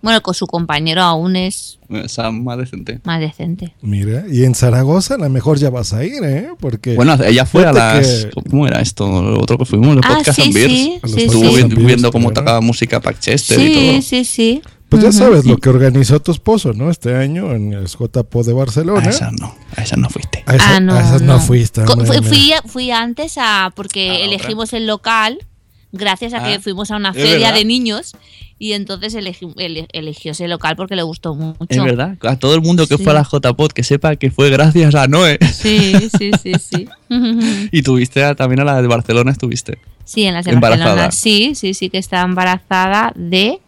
Bueno, 0.02 0.21
con 0.23 0.35
su 0.35 0.47
compañero 0.47 1.00
aún 1.02 1.35
es 1.37 1.78
Sam 2.07 2.43
más 2.45 2.59
decente. 2.59 3.00
más 3.04 3.21
decente. 3.21 3.75
Mira, 3.81 4.25
y 4.31 4.45
en 4.45 4.54
Zaragoza 4.54 5.14
a 5.14 5.19
lo 5.19 5.28
mejor 5.31 5.59
ya 5.59 5.71
vas 5.71 5.93
a 5.95 6.04
ir, 6.04 6.23
¿eh? 6.25 6.49
Porque 6.61 6.95
Bueno, 6.95 7.16
ella 7.25 7.47
fue 7.47 7.64
a 7.64 7.73
las. 7.73 8.26
que- 8.26 8.31
¿Cómo 8.50 8.66
era 8.66 8.81
esto? 8.81 9.07
Lo 9.23 9.40
otro 9.40 9.57
que 9.59 9.64
fuimos, 9.64 9.95
los 9.97 10.04
Ah, 10.04 10.16
podcast 10.16 10.37
sí, 10.40 10.43
and 10.47 10.54
Beers. 10.54 10.73
sí, 10.73 10.78
sí, 10.85 10.99
podcasts 11.00 11.23
Estuvo 11.23 11.57
sí. 11.57 11.62
and 11.62 11.71
vi- 11.71 11.75
Beers, 11.76 11.87
viendo 11.87 12.12
cómo 12.12 12.33
tocaba 12.33 12.61
música 12.61 13.00
Paxchester 13.00 13.59
y 13.61 13.66
Sí, 13.66 13.75
todo. 13.93 14.02
sí, 14.02 14.25
sí. 14.25 14.62
Pues 15.03 15.05
ya 15.05 15.13
sabes 15.13 15.45
lo 15.45 15.57
que 15.59 15.69
organizó 15.69 16.21
tu 16.21 16.33
esposo, 16.33 16.73
¿no? 16.73 16.91
Este 16.91 17.15
año 17.15 17.53
en 17.53 17.73
el 17.73 17.87
JPO 17.87 18.43
de 18.43 18.53
Barcelona. 18.53 19.07
A 19.07 19.11
esas 19.11 19.33
no, 19.33 19.55
a 19.77 19.83
esas 19.83 19.99
no 19.99 20.09
fuiste. 20.11 20.43
A 20.47 20.57
esa- 20.57 20.77
ah, 20.77 20.81
no, 20.81 20.95
a 20.95 21.01
esas 21.01 21.23
no, 21.23 21.41
fuiste. 21.41 21.83
Hombre, 21.83 22.07
fui, 22.07 22.23
fui, 22.23 22.53
fui 22.67 22.91
antes 22.91 23.35
a 23.39 23.73
porque 23.75 24.25
elegimos 24.25 24.73
el 24.73 24.87
local 24.87 25.39
gracias 25.93 26.35
a 26.35 26.43
que 26.43 26.55
Ah, 26.55 26.61
fuimos 26.61 26.91
a 26.91 26.97
una 26.97 27.13
feria 27.13 27.35
verdad. 27.35 27.55
de 27.55 27.65
niños 27.65 28.17
y 28.59 28.73
entonces 28.73 29.15
elegi- 29.15 29.53
ele- 29.59 29.87
eligió 29.93 30.33
ese 30.33 30.49
local 30.49 30.75
porque 30.77 30.97
le 30.97 31.03
gustó 31.03 31.35
mucho. 31.35 31.57
Es 31.69 31.83
verdad, 31.83 32.17
a 32.23 32.37
todo 32.37 32.55
el 32.55 32.63
mundo 32.63 32.87
que 32.87 32.97
Sí. 32.97 33.03
fue 33.05 33.13
a 33.13 33.17
la 33.17 33.23
JPod 33.25 33.71
que 33.73 33.83
sepa 33.85 34.17
que 34.17 34.31
fue 34.31 34.51
gracias 34.51 34.95
a 34.97 35.07
Noé. 35.07 35.39
Sí, 35.53 35.93
sí, 36.19 36.31
sí, 36.43 36.53
sí. 36.59 36.89
Y 37.73 37.83
tuviste 37.83 38.25
a- 38.25 38.35
también 38.35 38.61
a 38.61 38.65
la 38.65 38.81
de 38.83 38.89
Barcelona, 38.89 39.31
estuviste. 39.31 39.79
Sí, 40.05 40.25
en 40.25 40.35
las 40.35 40.45
de 40.45 40.53
Embarazada. 40.53 40.95
Barcelona. 41.07 41.13
Sí, 41.13 41.55
sí, 41.55 41.75
sí 41.75 41.89
que 41.91 41.99
está 41.99 42.21
embarazada 42.23 43.13
de 43.17 43.61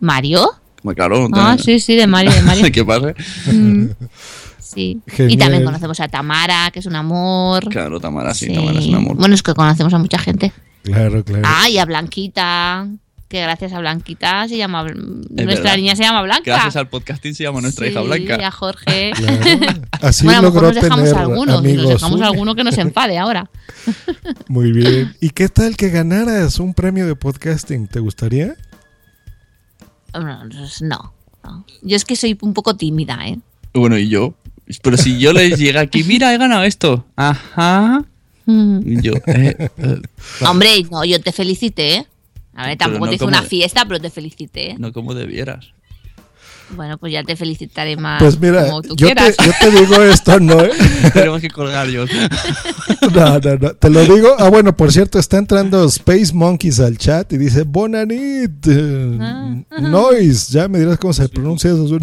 Mario. 0.00 0.50
Claro, 0.94 1.28
Ah, 1.32 1.54
te- 1.56 1.62
sí, 1.62 1.80
sí, 1.80 1.96
de 1.96 2.06
Mario, 2.06 2.32
de 2.32 2.42
Mario. 2.42 2.66
¿Qué 2.72 2.84
pasa? 2.84 3.14
Mm, 3.52 3.86
Sí. 4.60 5.00
Genial. 5.08 5.32
Y 5.32 5.36
también 5.36 5.64
conocemos 5.64 5.98
a 5.98 6.06
Tamara, 6.06 6.70
que 6.72 6.78
es 6.78 6.86
un 6.86 6.94
amor. 6.94 7.68
Claro, 7.68 7.98
Tamara, 7.98 8.32
sí, 8.34 8.46
Sí. 8.46 8.54
Tamara 8.54 8.78
es 8.78 8.86
un 8.86 8.94
amor. 8.94 9.16
Bueno, 9.16 9.34
es 9.34 9.42
que 9.42 9.52
conocemos 9.52 9.92
a 9.94 9.98
mucha 9.98 10.18
gente. 10.18 10.52
Claro, 10.84 11.24
claro. 11.24 11.42
Ah, 11.44 11.68
y 11.68 11.78
a 11.78 11.84
Blanquita. 11.84 12.86
Que 13.28 13.40
gracias 13.42 13.72
a 13.72 13.78
Blanquita 13.80 14.46
se 14.48 14.56
llama. 14.56 14.84
Nuestra 14.84 15.44
verdad. 15.46 15.76
niña 15.76 15.94
se 15.96 16.02
llama 16.04 16.22
Blanca. 16.22 16.42
Gracias 16.46 16.76
al 16.76 16.88
podcasting 16.88 17.34
se 17.34 17.44
llama 17.44 17.60
nuestra 17.60 17.86
hija 17.88 18.00
Blanca. 18.00 18.38
Y 18.40 18.42
a 18.44 18.50
Jorge. 18.50 19.10
Claro. 19.16 19.82
Así 20.02 20.24
bueno, 20.24 20.38
a 20.38 20.42
lo 20.42 20.48
mejor 20.52 20.62
nos 20.62 20.74
dejamos 20.76 21.04
tener 21.04 21.18
alguno. 21.18 21.58
amigos. 21.58 21.82
Nos 21.84 21.92
dejamos 21.94 22.20
alguno 22.22 22.54
que 22.54 22.64
nos 22.64 22.78
enfade 22.78 23.18
ahora. 23.18 23.50
Muy 24.48 24.72
bien. 24.72 25.14
¿Y 25.20 25.30
qué 25.30 25.48
tal 25.48 25.76
que 25.76 25.90
ganaras 25.90 26.58
un 26.60 26.74
premio 26.74 27.06
de 27.06 27.14
podcasting? 27.16 27.86
¿Te 27.88 27.98
gustaría? 28.00 28.54
No, 30.12 31.12
no. 31.44 31.64
Yo 31.82 31.96
es 31.96 32.04
que 32.04 32.16
soy 32.16 32.36
un 32.40 32.54
poco 32.54 32.76
tímida, 32.76 33.18
¿eh? 33.26 33.38
Bueno, 33.72 33.98
y 33.98 34.08
yo. 34.08 34.34
Pero 34.82 34.96
si 34.96 35.18
yo 35.18 35.32
les 35.32 35.58
llega 35.58 35.80
aquí, 35.80 36.04
mira, 36.06 36.34
he 36.34 36.38
ganado 36.38 36.64
esto. 36.64 37.04
Ajá. 37.16 38.04
Mm. 38.46 38.80
Y 38.84 39.02
yo, 39.02 39.12
eh, 39.26 39.70
eh, 39.76 40.00
Hombre, 40.46 40.86
no, 40.90 41.04
yo 41.04 41.20
te 41.20 41.32
felicité, 41.32 41.96
¿eh? 41.96 42.06
A 42.54 42.66
ver, 42.66 42.78
tampoco 42.78 43.06
no 43.06 43.10
te 43.10 43.16
hice 43.16 43.24
una 43.24 43.42
fiesta, 43.42 43.84
pero 43.86 44.00
te 44.00 44.10
felicité. 44.10 44.72
¿eh? 44.72 44.76
no 44.78 44.92
como 44.92 45.14
debieras. 45.14 45.72
Bueno, 46.76 46.98
pues 46.98 47.12
ya 47.12 47.24
te 47.24 47.34
felicitaré 47.36 47.96
más 47.96 48.22
Pues 48.22 48.38
mira, 48.38 48.66
como 48.66 48.82
tú 48.82 48.94
yo 48.96 49.08
te, 49.08 49.14
quieras. 49.14 49.36
yo 49.44 49.52
te 49.60 49.70
digo 49.80 50.02
esto, 50.02 50.38
¿no? 50.40 50.60
¿eh? 50.62 50.70
Tenemos 51.12 51.40
que 51.40 51.50
colgar 51.50 51.88
yo. 51.88 52.04
No, 53.14 53.38
no, 53.38 53.56
no. 53.56 53.74
Te 53.74 53.88
lo 53.88 54.04
digo. 54.04 54.34
Ah, 54.38 54.50
bueno, 54.50 54.76
por 54.76 54.92
cierto, 54.92 55.18
está 55.18 55.38
entrando 55.38 55.84
Space 55.86 56.32
Monkeys 56.34 56.80
al 56.80 56.98
chat 56.98 57.32
y 57.32 57.38
dice 57.38 57.62
Bonanit. 57.62 58.66
eh, 58.68 59.18
Ah, 59.20 59.54
Noise. 59.80 60.52
Ya 60.52 60.68
me 60.68 60.78
dirás 60.78 60.98
cómo 60.98 61.12
se 61.14 61.26
pronuncia 61.28 61.70
eso. 61.70 61.98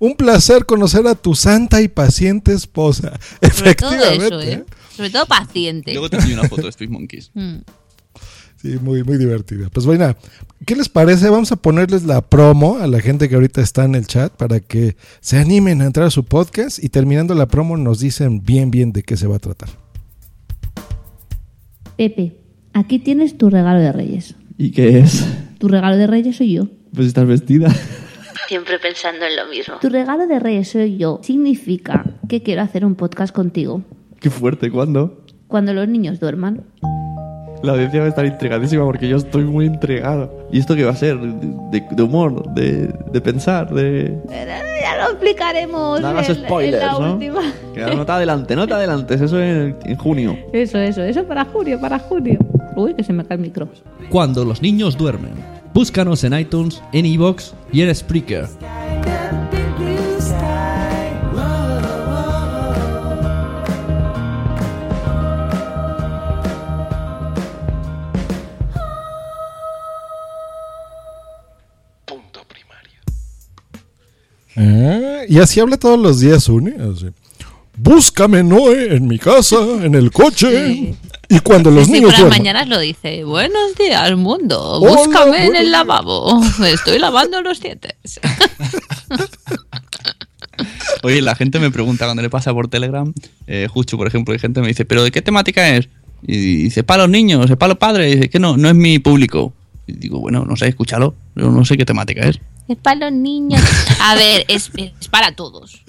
Un 0.00 0.16
placer 0.16 0.66
conocer 0.66 1.06
a 1.06 1.14
tu 1.14 1.34
santa 1.36 1.80
y 1.80 1.88
paciente 1.88 2.52
esposa. 2.52 3.12
Sobre 3.52 3.74
todo 3.74 3.92
Efectivamente. 3.92 4.26
eso, 4.26 4.40
¿eh? 4.40 4.64
Sobre 4.96 5.10
todo 5.10 5.24
paciente. 5.26 5.92
Luego 5.92 6.10
te 6.10 6.16
enseño 6.16 6.40
una 6.40 6.48
foto 6.48 6.62
de 6.62 6.68
Space 6.70 6.90
Monkeys. 6.90 7.30
Sí, 8.60 8.76
muy, 8.78 9.02
muy 9.02 9.16
divertida. 9.16 9.68
Pues 9.72 9.86
bueno, 9.86 10.14
¿qué 10.66 10.76
les 10.76 10.90
parece? 10.90 11.30
Vamos 11.30 11.50
a 11.50 11.56
ponerles 11.56 12.04
la 12.04 12.20
promo 12.20 12.76
a 12.76 12.86
la 12.86 13.00
gente 13.00 13.26
que 13.26 13.34
ahorita 13.34 13.62
está 13.62 13.84
en 13.84 13.94
el 13.94 14.06
chat 14.06 14.30
para 14.34 14.60
que 14.60 14.96
se 15.20 15.38
animen 15.38 15.80
a 15.80 15.86
entrar 15.86 16.06
a 16.06 16.10
su 16.10 16.24
podcast 16.24 16.82
y 16.82 16.90
terminando 16.90 17.34
la 17.34 17.46
promo 17.46 17.78
nos 17.78 18.00
dicen 18.00 18.44
bien, 18.44 18.70
bien 18.70 18.92
de 18.92 19.02
qué 19.02 19.16
se 19.16 19.26
va 19.26 19.36
a 19.36 19.38
tratar. 19.38 19.70
Pepe, 21.96 22.36
aquí 22.74 22.98
tienes 22.98 23.38
tu 23.38 23.48
regalo 23.48 23.80
de 23.80 23.92
Reyes. 23.92 24.34
¿Y 24.58 24.72
qué 24.72 24.98
es? 24.98 25.26
Tu 25.58 25.68
regalo 25.68 25.96
de 25.96 26.06
Reyes 26.06 26.36
soy 26.36 26.52
yo. 26.52 26.68
Pues 26.94 27.06
estás 27.06 27.26
vestida. 27.26 27.74
Siempre 28.46 28.78
pensando 28.78 29.24
en 29.24 29.36
lo 29.36 29.46
mismo. 29.48 29.76
Tu 29.80 29.88
regalo 29.88 30.26
de 30.26 30.38
Reyes 30.38 30.68
soy 30.68 30.98
yo. 30.98 31.20
Significa 31.22 32.04
que 32.28 32.42
quiero 32.42 32.60
hacer 32.60 32.84
un 32.84 32.94
podcast 32.94 33.34
contigo. 33.34 33.82
Qué 34.20 34.28
fuerte, 34.28 34.70
¿cuándo? 34.70 35.24
Cuando 35.48 35.72
los 35.72 35.88
niños 35.88 36.20
duerman. 36.20 36.64
La 37.62 37.72
audiencia 37.72 38.00
va 38.00 38.06
a 38.06 38.08
estar 38.08 38.24
intrigadísima 38.24 38.84
porque 38.84 39.06
yo 39.08 39.16
estoy 39.18 39.44
muy 39.44 39.66
intrigado. 39.66 40.32
¿Y 40.50 40.58
esto 40.58 40.74
qué 40.74 40.84
va 40.84 40.92
a 40.92 40.96
ser? 40.96 41.18
¿De, 41.18 41.84
de 41.90 42.02
humor? 42.02 42.48
De, 42.54 42.90
¿De 43.12 43.20
pensar? 43.20 43.70
¿De...? 43.72 44.16
Ya 44.30 44.96
lo 44.96 45.10
explicaremos. 45.10 46.00
No 46.00 46.08
hagas 46.08 46.30
en- 46.30 46.36
en 46.38 46.44
spoilers, 46.44 46.84
la 46.84 46.92
¿no? 46.98 47.12
última. 47.14 47.40
Que 47.74 47.80
no 47.94 48.06
te 48.06 48.12
adelantes, 48.12 48.56
no 48.56 48.66
te 48.66 48.74
adelantes. 48.74 49.20
Eso 49.20 49.40
en, 49.42 49.76
en 49.84 49.96
junio. 49.96 50.38
Eso, 50.54 50.78
eso, 50.78 51.02
eso 51.02 51.24
para 51.24 51.44
junio, 51.44 51.78
para 51.80 51.98
junio. 51.98 52.38
Uy, 52.76 52.94
que 52.94 53.04
se 53.04 53.12
me 53.12 53.24
cae 53.24 53.36
el 53.36 53.42
micro. 53.42 53.68
Cuando 54.08 54.44
los 54.44 54.62
niños 54.62 54.96
duermen. 54.96 55.32
Búscanos 55.74 56.24
en 56.24 56.36
iTunes, 56.38 56.82
en 56.92 57.04
iVoox 57.06 57.52
y 57.72 57.82
en 57.82 57.94
Spreaker. 57.94 58.46
Ah, 74.62 75.22
y 75.28 75.38
así 75.38 75.58
habla 75.60 75.76
todos 75.78 75.98
los 75.98 76.20
días 76.20 76.48
Uni. 76.48 76.72
así. 76.72 77.06
Búscame, 77.76 78.42
Noé, 78.42 78.96
en 78.96 79.06
mi 79.08 79.18
casa, 79.18 79.56
en 79.82 79.94
el 79.94 80.10
coche. 80.10 80.94
Y 81.30 81.38
cuando 81.40 81.70
los 81.70 81.86
Sí, 81.86 81.92
niños 81.92 82.10
por 82.10 82.12
las 82.12 82.20
duerman. 82.20 82.38
mañanas 82.40 82.68
lo 82.68 82.78
dice. 82.78 83.24
Buenos 83.24 83.74
días, 83.78 84.14
mundo. 84.16 84.60
Hola, 84.80 84.96
Búscame 84.96 85.46
en 85.46 85.56
el 85.56 85.70
lavabo. 85.72 86.42
Me 86.58 86.72
estoy 86.72 86.98
lavando 86.98 87.40
los 87.40 87.60
dientes. 87.60 87.94
Oye, 91.02 91.22
la 91.22 91.34
gente 91.34 91.58
me 91.58 91.70
pregunta 91.70 92.04
cuando 92.04 92.22
le 92.22 92.28
pasa 92.28 92.52
por 92.52 92.68
Telegram, 92.68 93.12
eh, 93.46 93.66
Jucho, 93.70 93.96
por 93.96 94.06
ejemplo, 94.06 94.34
y 94.34 94.38
gente 94.38 94.60
me 94.60 94.68
dice, 94.68 94.84
¿pero 94.84 95.02
de 95.02 95.10
qué 95.10 95.22
temática 95.22 95.74
es? 95.74 95.88
Y 96.22 96.36
dice, 96.64 96.82
para 96.84 97.04
los 97.04 97.10
niños, 97.10 97.48
es 97.50 97.56
para 97.56 97.68
los 97.70 97.78
padres. 97.78 98.12
Y 98.12 98.16
dice, 98.16 98.28
que 98.28 98.38
no, 98.38 98.58
no 98.58 98.68
es 98.68 98.74
mi 98.74 98.98
público. 98.98 99.54
Y 99.86 99.94
digo, 99.94 100.20
bueno, 100.20 100.44
no 100.44 100.56
sé, 100.56 100.68
escúchalo. 100.68 101.14
Yo 101.34 101.50
no 101.50 101.64
sé 101.64 101.78
qué 101.78 101.86
temática 101.86 102.26
es. 102.28 102.40
Es 102.70 102.76
para 102.78 103.10
los 103.10 103.12
niños. 103.18 103.60
A 104.00 104.14
ver, 104.14 104.44
es, 104.48 104.70
es 104.76 105.08
para 105.08 105.34
todos. 105.34 105.82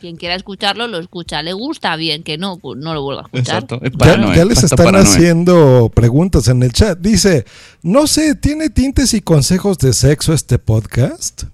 Quien 0.00 0.16
quiera 0.16 0.34
escucharlo, 0.34 0.86
lo 0.88 0.98
escucha. 0.98 1.42
Le 1.42 1.52
gusta 1.52 1.94
bien, 1.96 2.22
que 2.22 2.38
no, 2.38 2.58
pues 2.58 2.78
no 2.80 2.92
lo 2.94 3.02
vuelva 3.02 3.22
a 3.22 3.24
escuchar. 3.24 3.62
Exacto, 3.64 3.80
es 3.84 3.92
Ya, 3.92 3.98
para 3.98 4.16
Noé, 4.16 4.36
ya 4.36 4.44
les 4.44 4.62
están 4.64 4.76
para 4.84 5.02
Noé. 5.02 5.02
haciendo 5.02 5.90
preguntas 5.94 6.48
en 6.48 6.62
el 6.62 6.72
chat. 6.72 6.98
Dice, 6.98 7.44
no 7.82 8.06
sé, 8.06 8.34
¿tiene 8.34 8.70
tintes 8.70 9.14
y 9.14 9.20
consejos 9.20 9.78
de 9.78 9.92
sexo 9.92 10.32
este 10.32 10.58
podcast? 10.58 11.44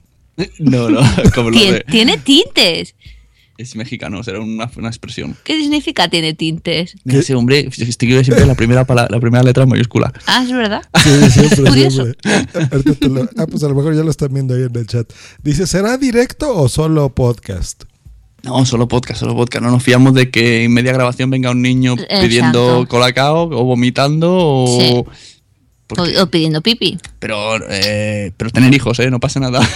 No, 0.58 0.88
no, 0.88 1.00
como 1.34 1.50
lo 1.50 1.58
Tien- 1.58 1.72
de. 1.72 1.84
Tiene 1.90 2.16
tintes. 2.18 2.94
Es 3.58 3.74
mexicano, 3.74 4.22
será 4.22 4.38
una, 4.40 4.70
una 4.76 4.88
expresión. 4.88 5.36
¿Qué 5.42 5.58
significa 5.60 6.08
tiene 6.08 6.32
tintes? 6.32 6.94
Ese 7.04 7.34
hombre, 7.34 7.68
escribe 7.76 8.22
siempre 8.22 8.46
la 8.46 8.54
primera, 8.54 8.84
pala- 8.86 9.08
la 9.10 9.18
primera 9.18 9.42
letra 9.42 9.64
en 9.64 9.68
mayúscula. 9.68 10.12
Ah, 10.26 10.44
es 10.44 10.52
verdad. 10.52 10.82
Sí, 11.02 11.10
siempre, 11.50 11.90
siempre. 11.90 13.08
Lo- 13.08 13.28
ah, 13.36 13.46
pues 13.50 13.64
a 13.64 13.68
lo 13.68 13.74
mejor 13.74 13.96
ya 13.96 14.04
lo 14.04 14.10
están 14.10 14.32
viendo 14.32 14.54
ahí 14.54 14.62
en 14.62 14.76
el 14.76 14.86
chat. 14.86 15.12
Dice, 15.42 15.66
¿será 15.66 15.98
directo 15.98 16.56
o 16.56 16.68
solo 16.68 17.12
podcast? 17.12 17.82
No, 18.44 18.64
solo 18.64 18.86
podcast, 18.86 19.18
solo 19.18 19.34
podcast. 19.34 19.64
No 19.64 19.72
nos 19.72 19.82
fiamos 19.82 20.14
de 20.14 20.30
que 20.30 20.62
en 20.64 20.72
media 20.72 20.92
grabación 20.92 21.28
venga 21.28 21.50
un 21.50 21.60
niño 21.60 21.94
Exacto. 21.94 22.20
pidiendo 22.22 22.86
colacao 22.88 23.42
o 23.50 23.64
vomitando 23.64 24.36
o... 24.38 24.80
Sí. 24.80 25.04
O, 25.96 26.22
o 26.22 26.26
pidiendo 26.26 26.60
pipi. 26.60 26.98
Pero, 27.18 27.56
eh, 27.68 28.32
pero 28.36 28.50
tener 28.50 28.74
hijos, 28.74 28.98
¿eh? 28.98 29.10
No 29.10 29.20
pasa 29.20 29.40
nada. 29.40 29.60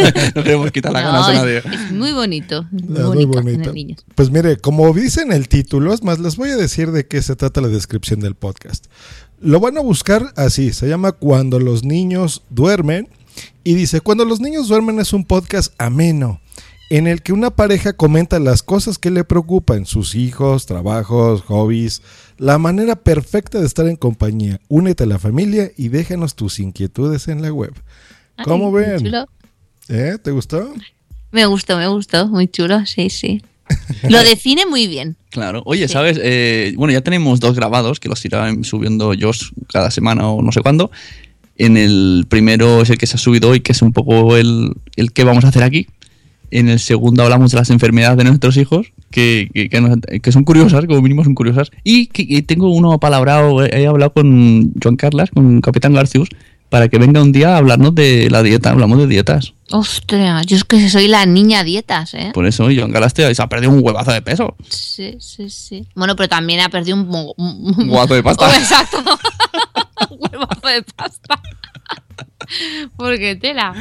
no 0.34 0.42
queremos 0.42 0.70
quitar 0.70 0.92
las 0.92 1.02
ganas 1.02 1.28
a 1.28 1.32
nadie. 1.34 1.58
es, 1.58 1.64
es 1.66 1.92
muy 1.92 2.12
bonito. 2.12 2.66
Muy 2.70 3.02
bonito, 3.02 3.26
muy 3.26 3.26
tener 3.26 3.44
bonito. 3.44 3.72
niños. 3.72 4.04
Pues 4.14 4.30
mire, 4.30 4.56
como 4.56 4.92
dice 4.94 5.22
en 5.22 5.32
el 5.32 5.48
título, 5.48 5.92
es 5.92 6.02
más, 6.02 6.18
les 6.18 6.36
voy 6.36 6.50
a 6.50 6.56
decir 6.56 6.92
de 6.92 7.06
qué 7.06 7.20
se 7.22 7.36
trata 7.36 7.60
la 7.60 7.68
descripción 7.68 8.20
del 8.20 8.34
podcast. 8.34 8.86
Lo 9.40 9.60
van 9.60 9.76
a 9.78 9.80
buscar 9.80 10.32
así, 10.36 10.72
se 10.72 10.88
llama 10.88 11.12
Cuando 11.12 11.60
los 11.60 11.84
niños 11.84 12.42
duermen. 12.50 13.08
Y 13.64 13.74
dice, 13.74 14.00
Cuando 14.00 14.24
los 14.24 14.40
niños 14.40 14.68
duermen 14.68 14.98
es 15.00 15.12
un 15.12 15.24
podcast 15.24 15.72
ameno, 15.78 16.40
en 16.90 17.06
el 17.06 17.22
que 17.22 17.32
una 17.32 17.50
pareja 17.50 17.92
comenta 17.94 18.38
las 18.40 18.62
cosas 18.62 18.98
que 18.98 19.10
le 19.10 19.24
preocupan, 19.24 19.86
sus 19.86 20.14
hijos, 20.14 20.66
trabajos, 20.66 21.40
hobbies, 21.42 22.02
la 22.36 22.58
manera 22.58 22.96
perfecta 22.96 23.60
de 23.60 23.66
estar 23.66 23.86
en 23.86 23.96
compañía. 23.96 24.60
Únete 24.68 25.04
a 25.04 25.06
la 25.06 25.18
familia 25.18 25.70
y 25.76 25.88
déjanos 25.88 26.34
tus 26.34 26.58
inquietudes 26.58 27.28
en 27.28 27.42
la 27.42 27.52
web. 27.52 27.72
¿Cómo 28.44 28.76
Ay, 28.76 28.84
ven? 28.84 28.98
chulo. 29.04 29.26
¿Eh? 29.88 30.18
¿Te 30.22 30.30
gustó? 30.32 30.74
Me 31.30 31.46
gustó, 31.46 31.78
me 31.78 31.86
gustó. 31.88 32.26
Muy 32.28 32.48
chulo, 32.48 32.84
sí, 32.86 33.08
sí. 33.08 33.42
Lo 34.08 34.18
define 34.24 34.66
muy 34.66 34.88
bien. 34.88 35.16
Claro. 35.30 35.62
Oye, 35.66 35.86
Sí. 35.86 35.92
¿sabes? 35.92 36.18
Eh, 36.20 36.74
bueno, 36.76 36.92
ya 36.92 37.02
tenemos 37.02 37.38
dos 37.38 37.54
grabados 37.54 38.00
que 38.00 38.08
los 38.08 38.24
irá 38.24 38.52
subiendo 38.62 39.12
Josh 39.18 39.52
cada 39.72 39.92
semana 39.92 40.28
o 40.28 40.42
no 40.42 40.50
sé 40.50 40.60
cuándo. 40.60 40.90
En 41.56 41.76
el 41.76 42.26
primero 42.28 42.82
es 42.82 42.90
el 42.90 42.98
que 42.98 43.06
se 43.06 43.14
ha 43.14 43.18
subido 43.18 43.50
hoy, 43.50 43.60
que 43.60 43.70
es 43.72 43.82
un 43.82 43.92
poco 43.92 44.36
el, 44.36 44.72
el 44.96 45.12
que 45.12 45.22
vamos 45.22 45.44
a 45.44 45.48
hacer 45.48 45.62
aquí. 45.62 45.86
En 46.50 46.68
el 46.68 46.78
segundo 46.80 47.22
hablamos 47.22 47.50
de 47.52 47.58
las 47.58 47.70
enfermedades 47.70 48.18
de 48.18 48.24
nuestros 48.24 48.56
hijos, 48.56 48.92
que, 49.10 49.50
que, 49.54 49.68
que 49.68 49.80
nos- 49.80 49.98
que 50.22 50.32
son 50.32 50.44
curiosas, 50.44 50.84
como 50.86 51.00
mínimo 51.02 51.22
son 51.24 51.34
curiosas. 51.34 51.70
Y 51.84 52.06
que, 52.06 52.42
tengo 52.42 52.70
uno 52.72 52.98
palabrado, 52.98 53.64
he, 53.64 53.82
he 53.82 53.86
hablado 53.86 54.12
con 54.12 54.72
Joan 54.82 54.96
Carlas, 54.96 55.30
con 55.30 55.60
Capitán 55.60 55.94
Garcius, 55.94 56.28
para 56.68 56.88
que 56.88 56.98
venga 56.98 57.20
un 57.20 57.32
día 57.32 57.54
a 57.54 57.58
hablarnos 57.58 57.94
de 57.94 58.28
la 58.30 58.42
dieta. 58.44 58.70
Hablamos 58.70 58.98
de 58.98 59.06
dietas. 59.08 59.54
Ostras, 59.72 60.46
yo 60.46 60.56
es 60.56 60.64
que 60.64 60.88
soy 60.88 61.06
la 61.08 61.26
niña 61.26 61.62
dietas, 61.64 62.14
¿eh? 62.14 62.30
Por 62.34 62.46
eso 62.46 62.64
Joan 62.64 62.92
Carlas 62.92 63.14
te- 63.14 63.32
se 63.34 63.42
ha 63.42 63.48
perdido 63.48 63.72
un 63.72 63.80
huevazo 63.84 64.12
de 64.12 64.22
peso. 64.22 64.56
Sí, 64.68 65.16
sí, 65.20 65.50
sí. 65.50 65.86
Bueno, 65.94 66.14
pero 66.16 66.28
también 66.28 66.60
ha 66.60 66.68
perdido 66.68 66.96
un... 66.96 67.08
Un 67.36 67.90
huevazo 67.90 68.14
de 68.14 68.22
pasta. 68.22 68.48
Exacto. 68.56 68.98
un 70.10 70.18
huevazo 70.20 70.66
de 70.68 70.82
pasta. 70.96 71.40
Porque 72.96 73.36
tela. 73.36 73.72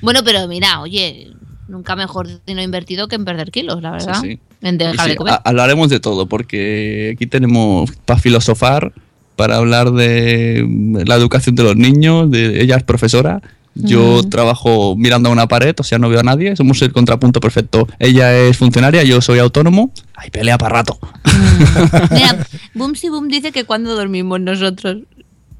Bueno, 0.00 0.20
pero 0.24 0.46
mira, 0.48 0.80
oye, 0.80 1.30
nunca 1.74 1.94
mejor 1.96 2.28
dinero 2.46 2.64
invertido 2.64 3.06
que 3.08 3.16
en 3.16 3.24
perder 3.24 3.50
kilos, 3.50 3.82
la 3.82 3.90
verdad. 3.90 4.20
Sí, 4.22 4.32
sí. 4.32 4.38
En 4.62 4.78
dejar 4.78 5.04
Sí, 5.04 5.10
de 5.10 5.16
comer. 5.16 5.34
ha- 5.34 5.42
hablaremos 5.44 5.90
de 5.90 6.00
todo, 6.00 6.26
porque 6.26 7.12
aquí 7.14 7.26
tenemos 7.26 7.90
para 8.06 8.18
filosofar, 8.18 8.92
para 9.36 9.56
hablar 9.56 9.90
de 9.92 10.66
la 11.06 11.16
educación 11.16 11.54
de 11.56 11.64
los 11.64 11.76
niños, 11.76 12.30
de 12.30 12.62
ella 12.62 12.76
es 12.76 12.82
profesora, 12.84 13.42
yo 13.74 14.22
Mm. 14.24 14.28
trabajo 14.30 14.94
mirando 14.96 15.28
a 15.28 15.32
una 15.32 15.48
pared, 15.48 15.74
o 15.78 15.82
sea, 15.82 15.98
no 15.98 16.08
veo 16.08 16.20
a 16.20 16.22
nadie, 16.22 16.54
somos 16.54 16.80
el 16.82 16.92
contrapunto 16.92 17.40
perfecto. 17.40 17.88
Ella 17.98 18.32
es 18.36 18.56
funcionaria, 18.56 19.02
yo 19.02 19.20
soy 19.20 19.40
autónomo, 19.40 19.90
hay 20.14 20.30
pelea 20.30 20.56
para 20.56 20.76
rato. 20.76 20.96
Mira, 22.12 22.46
Boomsy 22.74 23.08
Boom 23.08 23.26
dice 23.28 23.50
que 23.52 23.64
cuando 23.64 23.94
dormimos 23.96 24.40
nosotros. 24.40 24.98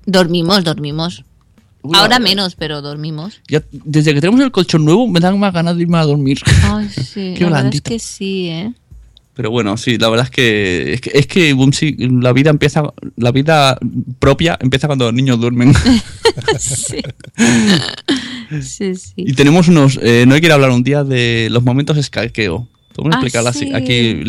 Dormimos, 0.07 0.63
dormimos. 0.65 1.25
Uy, 1.87 1.97
Ahora 1.99 2.19
menos, 2.19 2.55
pero 2.55 2.81
dormimos. 2.81 3.41
Ya, 3.47 3.63
desde 3.71 4.15
que 4.15 4.21
tenemos 4.23 4.41
el 4.41 4.51
colchón 4.51 4.87
nuevo 4.87 5.07
me 5.07 5.21
dan 5.21 5.39
más 5.39 5.53
ganas 5.53 5.77
de 5.77 5.83
irme 5.83 5.99
a 5.99 6.05
dormir. 6.05 6.41
Ay, 6.63 6.89
sí. 6.95 7.35
Qué 7.37 7.45
la 7.45 7.51
verdad 7.63 7.75
es 7.75 7.83
que 7.83 7.99
sí, 7.99 8.49
¿eh? 8.49 8.73
Pero 9.35 9.51
bueno, 9.51 9.77
sí, 9.77 9.99
la 9.99 10.09
verdad 10.09 10.25
es 10.27 10.31
que 10.31 10.95
es 10.95 11.01
que, 11.03 11.11
es 11.13 11.27
que 11.27 11.53
Bumsy, 11.53 11.95
la 11.99 12.33
vida 12.33 12.51
empieza, 12.51 12.85
la 13.17 13.33
vida 13.33 13.77
propia 14.19 14.57
empieza 14.61 14.87
cuando 14.87 15.07
los 15.07 15.15
niños 15.15 15.39
duermen. 15.41 15.75
sí. 16.59 16.99
sí, 18.63 18.95
sí. 18.95 19.13
Y 19.17 19.33
tenemos 19.35 19.69
unos. 19.69 19.99
Eh, 20.03 20.25
no 20.27 20.35
hay 20.35 20.41
que 20.41 20.47
ir 20.47 20.53
a 20.53 20.55
hablar 20.55 20.71
un 20.71 20.85
día 20.85 21.05
de 21.05 21.49
los 21.51 21.63
momentos 21.63 21.97
escaqueo. 21.97 22.69
¿Podemos 22.95 23.17
Ah, 23.17 23.19
explicarla 23.19 23.53
sí. 23.53 23.73
aquí 23.75 24.23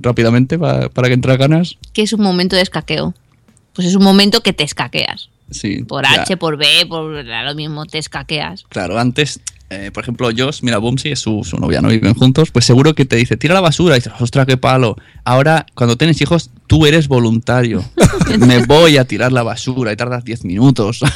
rápidamente 0.00 0.58
para, 0.58 0.88
para 0.88 1.06
que 1.08 1.14
entre 1.14 1.36
ganas? 1.36 1.76
Que 1.92 2.02
es 2.02 2.12
un 2.12 2.20
momento 2.20 2.56
de 2.56 2.62
escaqueo. 2.62 3.14
Pues 3.74 3.86
es 3.86 3.94
un 3.94 4.02
momento 4.02 4.40
que 4.42 4.52
te 4.52 4.64
escaqueas. 4.64 5.30
Sí. 5.50 5.82
Por 5.84 6.04
ya, 6.04 6.22
H, 6.22 6.36
por 6.36 6.56
B, 6.56 6.66
por 6.88 7.24
lo 7.24 7.54
mismo, 7.54 7.86
te 7.86 7.98
escaqueas. 7.98 8.64
Claro, 8.68 8.98
antes, 8.98 9.40
eh, 9.70 9.90
por 9.92 10.02
ejemplo, 10.02 10.28
Josh, 10.36 10.60
mira, 10.62 10.78
Bumsy 10.78 11.10
es 11.10 11.20
su, 11.20 11.42
su 11.44 11.56
novia, 11.56 11.80
no 11.80 11.88
viven 11.88 12.14
juntos, 12.14 12.50
pues 12.50 12.64
seguro 12.64 12.94
que 12.94 13.04
te 13.04 13.16
dice, 13.16 13.36
tira 13.36 13.54
la 13.54 13.60
basura, 13.60 13.96
y 13.96 14.00
dices, 14.00 14.12
ostras, 14.20 14.46
qué 14.46 14.56
palo. 14.56 14.96
Ahora, 15.24 15.66
cuando 15.74 15.96
tienes 15.96 16.20
hijos, 16.20 16.50
tú 16.66 16.86
eres 16.86 17.08
voluntario. 17.08 17.84
Me 18.38 18.64
voy 18.64 18.96
a 18.96 19.04
tirar 19.04 19.32
la 19.32 19.42
basura 19.42 19.92
y 19.92 19.96
tardas 19.96 20.24
10 20.24 20.44
minutos. 20.44 21.00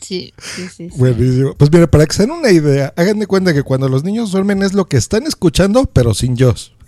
Sí, 0.00 0.34
sí, 0.38 0.68
sí. 0.68 0.90
sí. 0.90 0.98
Buenísimo. 0.98 1.54
Pues 1.54 1.70
mira, 1.72 1.86
para 1.86 2.04
que 2.04 2.12
se 2.12 2.22
den 2.22 2.32
una 2.32 2.50
idea, 2.50 2.92
hagan 2.96 3.20
de 3.20 3.28
cuenta 3.28 3.54
que 3.54 3.62
cuando 3.62 3.88
los 3.88 4.02
niños 4.02 4.32
duermen 4.32 4.60
es 4.62 4.72
lo 4.72 4.86
que 4.86 4.96
están 4.96 5.24
escuchando, 5.24 5.84
pero 5.84 6.14
sin 6.14 6.36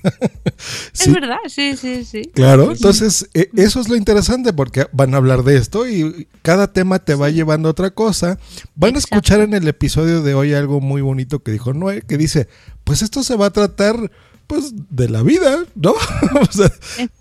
Es 0.92 1.12
verdad, 1.12 1.38
sí, 1.48 1.76
sí, 1.76 2.04
sí. 2.04 2.30
Claro, 2.34 2.72
entonces 2.72 3.28
e- 3.34 3.50
eso 3.56 3.80
es 3.80 3.88
lo 3.88 3.96
interesante 3.96 4.52
porque 4.52 4.86
van 4.92 5.14
a 5.14 5.16
hablar 5.16 5.42
de 5.42 5.56
esto 5.56 5.88
y 5.88 6.28
cada 6.42 6.72
tema 6.72 6.98
te 6.98 7.14
va 7.14 7.30
llevando 7.30 7.68
a 7.68 7.72
otra 7.72 7.90
cosa. 7.90 8.38
Van 8.74 8.94
a 8.94 8.98
escuchar 8.98 9.40
en 9.40 9.54
el 9.54 9.66
episodio 9.68 10.22
de 10.22 10.34
hoy 10.34 10.54
algo 10.54 10.80
muy 10.80 11.02
bonito 11.02 11.42
que 11.42 11.52
dijo 11.52 11.72
Noé, 11.72 12.02
que 12.02 12.16
dice, 12.16 12.48
pues 12.84 13.02
esto 13.02 13.22
se 13.22 13.36
va 13.36 13.46
a 13.46 13.52
tratar 13.52 14.10
pues 14.46 14.72
de 14.90 15.08
la 15.08 15.22
vida, 15.22 15.64
¿no? 15.74 15.92
o 16.40 16.52
sea, 16.52 16.70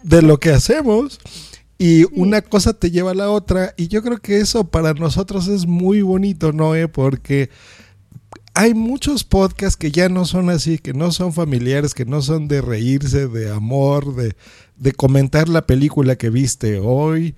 de 0.03 0.21
lo 0.21 0.39
que 0.39 0.51
hacemos. 0.51 1.19
Y 1.77 2.05
una 2.17 2.41
cosa 2.41 2.73
te 2.73 2.91
lleva 2.91 3.11
a 3.11 3.15
la 3.15 3.29
otra 3.29 3.73
y 3.77 3.87
yo 3.87 4.03
creo 4.03 4.17
que 4.19 4.37
eso 4.37 4.65
para 4.65 4.93
nosotros 4.93 5.47
es 5.47 5.65
muy 5.65 6.01
bonito, 6.01 6.53
Noé, 6.53 6.87
porque 6.87 7.49
hay 8.53 8.73
muchos 8.73 9.23
podcasts 9.23 9.77
que 9.77 9.91
ya 9.91 10.09
no 10.09 10.25
son 10.25 10.49
así, 10.49 10.77
que 10.77 10.93
no 10.93 11.11
son 11.11 11.33
familiares, 11.33 11.93
que 11.93 12.05
no 12.05 12.21
son 12.21 12.47
de 12.47 12.61
reírse, 12.61 13.27
de 13.27 13.51
amor, 13.51 14.15
de, 14.15 14.35
de 14.77 14.91
comentar 14.91 15.49
la 15.49 15.65
película 15.65 16.15
que 16.15 16.29
viste 16.29 16.79
hoy, 16.79 17.35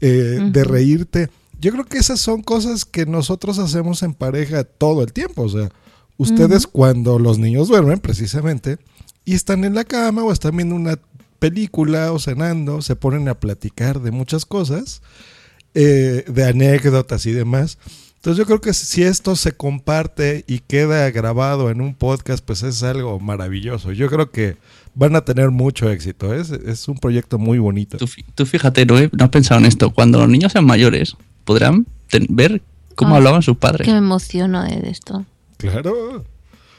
eh, 0.00 0.38
de 0.52 0.64
reírte. 0.64 1.30
Yo 1.60 1.72
creo 1.72 1.84
que 1.84 1.98
esas 1.98 2.20
son 2.20 2.42
cosas 2.42 2.84
que 2.84 3.06
nosotros 3.06 3.58
hacemos 3.58 4.02
en 4.02 4.14
pareja 4.14 4.64
todo 4.64 5.02
el 5.02 5.12
tiempo. 5.12 5.42
O 5.42 5.48
sea, 5.48 5.70
ustedes 6.16 6.66
cuando 6.66 7.18
los 7.18 7.38
niños 7.38 7.68
duermen, 7.68 7.98
precisamente, 7.98 8.78
y 9.24 9.34
están 9.34 9.64
en 9.64 9.74
la 9.74 9.84
cama 9.84 10.24
o 10.24 10.32
están 10.32 10.56
viendo 10.56 10.74
una 10.74 10.98
película 11.38 12.12
o 12.12 12.18
cenando, 12.18 12.82
se 12.82 12.96
ponen 12.96 13.28
a 13.28 13.40
platicar 13.40 14.00
de 14.00 14.10
muchas 14.10 14.44
cosas, 14.44 15.02
eh, 15.74 16.24
de 16.28 16.44
anécdotas 16.44 17.24
y 17.26 17.32
demás. 17.32 17.78
Entonces 18.20 18.36
yo 18.36 18.44
creo 18.44 18.60
que 18.60 18.74
si 18.74 19.02
esto 19.02 19.34
se 19.34 19.52
comparte 19.52 20.44
y 20.46 20.58
queda 20.58 21.10
grabado 21.10 21.70
en 21.70 21.80
un 21.80 21.94
podcast, 21.94 22.44
pues 22.44 22.62
es 22.62 22.82
algo 22.82 23.18
maravilloso. 23.18 23.92
Yo 23.92 24.08
creo 24.10 24.30
que 24.30 24.58
van 24.94 25.16
a 25.16 25.24
tener 25.24 25.50
mucho 25.50 25.88
éxito. 25.90 26.34
Es, 26.34 26.50
es 26.50 26.86
un 26.86 26.98
proyecto 26.98 27.38
muy 27.38 27.58
bonito. 27.58 27.96
Tú, 27.96 28.06
tú 28.34 28.44
fíjate, 28.44 28.84
¿no, 28.84 28.96
no 29.00 29.24
has 29.24 29.30
pensado 29.30 29.58
en 29.60 29.66
esto? 29.66 29.90
Cuando 29.94 30.18
los 30.18 30.28
niños 30.28 30.52
sean 30.52 30.66
mayores, 30.66 31.16
podrán 31.46 31.86
ver 32.28 32.60
cómo 32.94 33.14
Ah, 33.14 33.16
hablaban 33.16 33.40
sus 33.40 33.56
padres. 33.56 33.86
Que 33.86 33.92
me 33.92 33.98
emociono 33.98 34.64
de 34.64 34.90
esto. 34.90 35.24
Claro. 35.56 36.26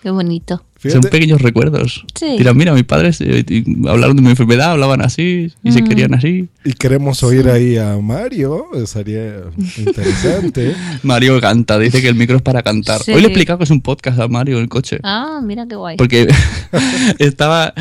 Qué 0.01 0.09
bonito. 0.09 0.63
Son 0.89 1.01
pequeños 1.01 1.41
recuerdos. 1.41 2.03
Sí. 2.15 2.37
Dirán, 2.39 2.57
mira, 2.57 2.73
mis 2.73 2.85
padres 2.85 3.21
eh, 3.21 3.45
hablaron 3.87 4.15
de 4.15 4.23
mi 4.23 4.29
enfermedad, 4.31 4.71
hablaban 4.71 5.01
así 5.01 5.53
y 5.63 5.71
se 5.71 5.83
querían 5.83 6.15
así. 6.15 6.49
Y 6.65 6.73
queremos 6.73 7.21
oír 7.21 7.47
ahí 7.49 7.77
a 7.77 7.97
Mario, 7.97 8.65
sería 8.85 9.43
interesante. 9.77 10.75
Mario 11.03 11.39
canta, 11.39 11.77
dice 11.77 12.01
que 12.01 12.07
el 12.07 12.15
micro 12.15 12.37
es 12.37 12.41
para 12.41 12.63
cantar. 12.63 13.03
Sí. 13.03 13.11
Hoy 13.11 13.21
le 13.21 13.27
he 13.27 13.29
explicado 13.29 13.59
que 13.59 13.65
es 13.65 13.69
un 13.69 13.81
podcast 13.81 14.19
a 14.19 14.27
Mario 14.27 14.57
en 14.57 14.63
el 14.63 14.69
coche. 14.69 14.99
Ah, 15.03 15.39
mira 15.43 15.67
qué 15.67 15.75
guay. 15.75 15.97
Porque 15.97 16.27
estaba, 17.19 17.75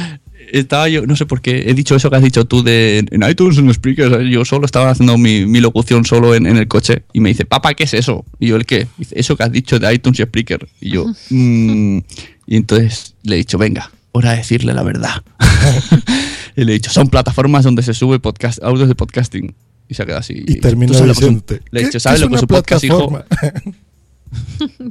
estaba 0.52 0.88
yo, 0.88 1.06
no 1.06 1.16
sé 1.16 1.26
por 1.26 1.40
qué, 1.40 1.64
he 1.70 1.74
dicho 1.74 1.94
eso 1.96 2.10
que 2.10 2.16
has 2.16 2.22
dicho 2.22 2.44
tú 2.44 2.62
de 2.62 3.04
en 3.10 3.28
iTunes, 3.28 3.58
en 3.58 3.72
Spreaker, 3.72 4.22
yo 4.28 4.44
solo 4.44 4.66
estaba 4.66 4.90
haciendo 4.90 5.16
mi, 5.18 5.46
mi 5.46 5.60
locución 5.60 6.04
solo 6.04 6.34
en, 6.34 6.46
en 6.46 6.56
el 6.56 6.68
coche 6.68 7.02
y 7.12 7.20
me 7.20 7.28
dice, 7.30 7.44
papá, 7.44 7.74
¿qué 7.74 7.84
es 7.84 7.94
eso? 7.94 8.24
Y 8.38 8.48
yo, 8.48 8.56
¿el 8.56 8.66
qué? 8.66 8.86
Dice, 8.98 9.18
eso 9.18 9.36
que 9.36 9.42
has 9.44 9.52
dicho 9.52 9.78
de 9.78 9.92
iTunes 9.94 10.18
y 10.20 10.22
Spreaker. 10.24 10.68
Y 10.80 10.90
yo, 10.90 11.06
"Mm". 11.30 11.98
y 12.46 12.56
entonces 12.56 13.14
le 13.22 13.34
he 13.36 13.38
dicho, 13.38 13.58
venga, 13.58 13.90
hora 14.12 14.32
de 14.32 14.38
decirle 14.38 14.74
la 14.74 14.82
verdad. 14.82 15.22
y 16.56 16.64
le 16.64 16.72
he 16.72 16.74
dicho, 16.74 16.90
son 16.90 17.08
plataformas 17.08 17.64
donde 17.64 17.82
se 17.82 17.94
sube 17.94 18.18
podcast, 18.18 18.62
audios 18.62 18.88
de 18.88 18.94
podcasting. 18.94 19.54
Y 19.88 19.94
se 19.94 20.02
ha 20.02 20.06
quedado 20.06 20.20
así. 20.20 20.44
Y 20.46 20.56
terminó 20.60 20.92
¿Tú 20.92 20.98
sabes 20.98 21.08
lo 21.08 21.14
que 21.14 21.24
es 21.24 21.28
un- 21.30 21.34
diciéndote, 21.40 21.60
Le 21.72 21.80
he 21.80 21.82
¿qué- 21.82 21.88
dicho, 21.88 22.00
¿sabes 22.00 22.20
es 22.20 22.22
lo 22.24 22.28
que 22.30 22.36
es 22.36 22.42
un 22.42 22.48
podcast, 22.48 22.84
hijo? 22.84 23.24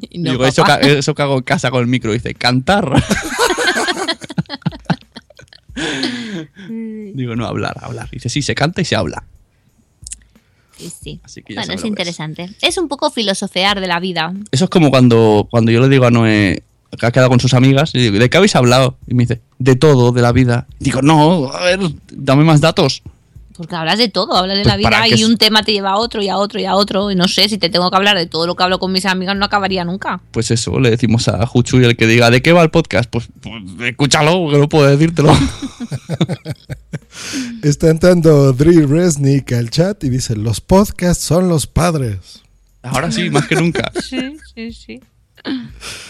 Y 0.09 0.19
no, 0.19 0.31
Digo, 0.31 0.45
eso, 0.45 0.65
eso 0.81 1.15
que 1.15 1.21
hago 1.21 1.37
en 1.37 1.43
casa 1.43 1.71
con 1.71 1.79
el 1.79 1.87
micro. 1.87 2.11
Dice, 2.11 2.33
cantar. 2.33 2.91
Digo, 7.13 7.35
no, 7.35 7.45
hablar, 7.45 7.77
hablar. 7.81 8.09
Dice, 8.11 8.29
sí, 8.29 8.41
se 8.41 8.55
canta 8.55 8.81
y 8.81 8.85
se 8.85 8.95
habla. 8.95 9.23
Sí, 10.77 10.89
sí. 11.03 11.19
Así 11.23 11.41
que 11.41 11.53
ya 11.55 11.61
Bueno, 11.61 11.73
es. 11.73 11.83
interesante. 11.85 12.49
Es 12.61 12.77
un 12.77 12.87
poco 12.87 13.11
filosofear 13.11 13.81
de 13.81 13.87
la 13.87 13.99
vida. 13.99 14.33
Eso 14.51 14.65
es 14.65 14.69
como 14.69 14.89
cuando, 14.91 15.47
cuando 15.51 15.71
yo 15.71 15.81
le 15.81 15.89
digo 15.89 16.05
a 16.05 16.11
Noé 16.11 16.63
que 16.97 17.05
ha 17.05 17.11
quedado 17.11 17.29
con 17.29 17.39
sus 17.39 17.53
amigas 17.53 17.91
y 17.93 17.99
digo, 17.99 18.17
¿de 18.17 18.29
qué 18.29 18.37
habéis 18.37 18.55
hablado? 18.55 18.97
Y 19.07 19.13
me 19.13 19.23
dice, 19.23 19.41
de 19.59 19.75
todo, 19.75 20.11
de 20.11 20.21
la 20.21 20.31
vida. 20.31 20.65
Digo, 20.79 21.01
no, 21.01 21.51
a 21.51 21.63
ver, 21.63 21.79
dame 22.11 22.43
más 22.43 22.61
datos. 22.61 23.03
Porque 23.59 23.75
hablas 23.75 23.97
de 23.97 24.07
todo, 24.07 24.37
hablas 24.37 24.55
de 24.55 24.63
Pues 24.63 24.81
la 24.81 25.05
vida 25.05 25.17
y 25.17 25.25
un 25.25 25.35
tema 25.35 25.63
te 25.63 25.73
lleva 25.73 25.89
a 25.89 25.97
otro 25.97 26.21
y 26.21 26.29
a 26.29 26.37
otro 26.37 26.61
y 26.61 26.65
a 26.65 26.75
otro. 26.75 27.11
Y 27.11 27.15
no 27.15 27.27
sé, 27.27 27.49
si 27.49 27.57
te 27.57 27.69
tengo 27.69 27.91
que 27.91 27.97
hablar 27.97 28.17
de 28.17 28.25
todo 28.25 28.47
lo 28.47 28.55
que 28.55 28.63
hablo 28.63 28.79
con 28.79 28.89
mis 28.93 29.05
amigas, 29.05 29.35
no 29.35 29.43
acabaría 29.43 29.83
nunca. 29.83 30.21
Pues 30.31 30.49
eso, 30.49 30.79
le 30.79 30.89
decimos 30.89 31.27
a 31.27 31.45
Juchu 31.45 31.81
y 31.81 31.83
el 31.83 31.97
que 31.97 32.07
diga, 32.07 32.31
¿de 32.31 32.41
qué 32.41 32.53
va 32.53 32.61
el 32.61 32.69
podcast? 32.69 33.09
Pues, 33.09 33.27
pues, 33.41 33.61
escúchalo, 33.81 34.49
que 34.49 34.57
no 34.59 34.69
puedo 34.69 34.87
decírtelo. 34.87 35.37
Está 37.61 37.89
entrando 37.89 38.53
Dri 38.53 38.85
Resnick 38.85 39.51
al 39.51 39.69
chat 39.69 40.01
y 40.05 40.09
dice: 40.09 40.37
Los 40.37 40.61
podcasts 40.61 41.21
son 41.21 41.49
los 41.49 41.67
padres. 41.67 42.41
Ahora 42.81 43.11
sí, 43.11 43.29
más 43.29 43.45
que 43.45 43.55
nunca. 43.55 43.91
Sí, 44.01 44.37
sí, 44.55 44.71
sí. 44.71 45.01